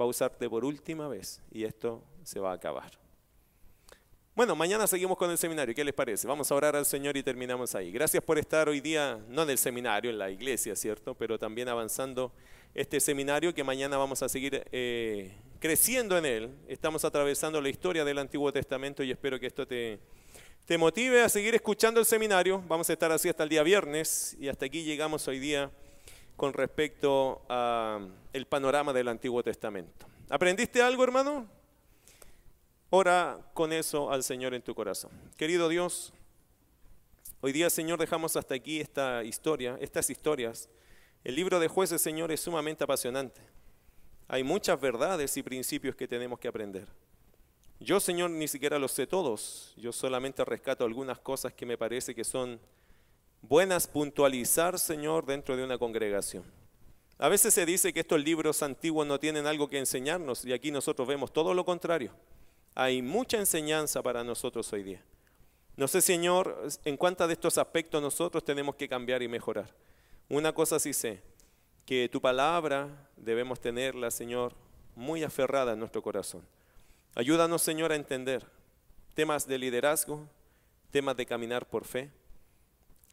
[0.00, 3.01] va a usarte por última vez y esto se va a acabar.
[4.34, 5.74] Bueno, mañana seguimos con el seminario.
[5.74, 6.26] ¿Qué les parece?
[6.26, 7.92] Vamos a orar al Señor y terminamos ahí.
[7.92, 11.14] Gracias por estar hoy día, no en el seminario, en la iglesia, ¿cierto?
[11.14, 12.32] Pero también avanzando
[12.74, 16.50] este seminario que mañana vamos a seguir eh, creciendo en él.
[16.66, 19.98] Estamos atravesando la historia del Antiguo Testamento y espero que esto te,
[20.64, 22.62] te motive a seguir escuchando el seminario.
[22.66, 25.70] Vamos a estar así hasta el día viernes y hasta aquí llegamos hoy día
[26.36, 30.06] con respecto al panorama del Antiguo Testamento.
[30.30, 31.61] ¿Aprendiste algo, hermano?
[32.94, 35.12] Ora con eso al Señor en tu corazón.
[35.38, 36.12] Querido Dios,
[37.40, 40.68] hoy día, Señor, dejamos hasta aquí esta historia, estas historias.
[41.24, 43.40] El libro de jueces, Señor, es sumamente apasionante.
[44.28, 46.86] Hay muchas verdades y principios que tenemos que aprender.
[47.80, 49.72] Yo, Señor, ni siquiera los sé todos.
[49.78, 52.60] Yo solamente rescato algunas cosas que me parece que son
[53.40, 56.44] buenas puntualizar, Señor, dentro de una congregación.
[57.16, 60.70] A veces se dice que estos libros antiguos no tienen algo que enseñarnos y aquí
[60.70, 62.12] nosotros vemos todo lo contrario.
[62.74, 65.04] Hay mucha enseñanza para nosotros hoy día.
[65.76, 69.74] No sé, Señor, en cuántos de estos aspectos nosotros tenemos que cambiar y mejorar.
[70.28, 71.22] Una cosa sí sé,
[71.86, 74.54] que tu palabra debemos tenerla, Señor,
[74.94, 76.46] muy aferrada en nuestro corazón.
[77.14, 78.46] Ayúdanos, Señor, a entender
[79.14, 80.26] temas de liderazgo,
[80.90, 82.10] temas de caminar por fe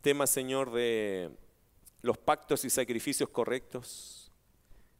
[0.01, 1.29] tema, Señor, de
[2.01, 4.31] los pactos y sacrificios correctos.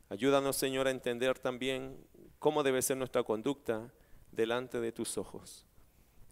[0.10, 1.98] Ayúdanos, Señor, a entender también
[2.40, 3.92] cómo debe ser nuestra conducta
[4.32, 5.66] delante de tus ojos.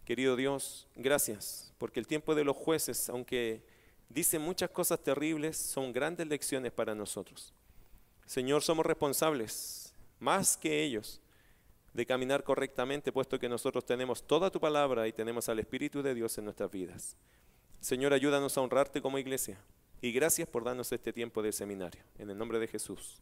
[0.04, 3.62] Querido Dios, gracias, porque el tiempo de los jueces, aunque
[4.08, 7.52] dice muchas cosas terribles, son grandes lecciones para nosotros.
[8.26, 11.20] Señor, somos responsables, más que ellos,
[11.92, 16.14] de caminar correctamente, puesto que nosotros tenemos toda tu palabra y tenemos al Espíritu de
[16.14, 17.16] Dios en nuestras vidas.
[17.80, 19.58] Señor, ayúdanos a honrarte como iglesia.
[20.00, 22.02] Y gracias por darnos este tiempo de seminario.
[22.18, 23.20] En el nombre de Jesús.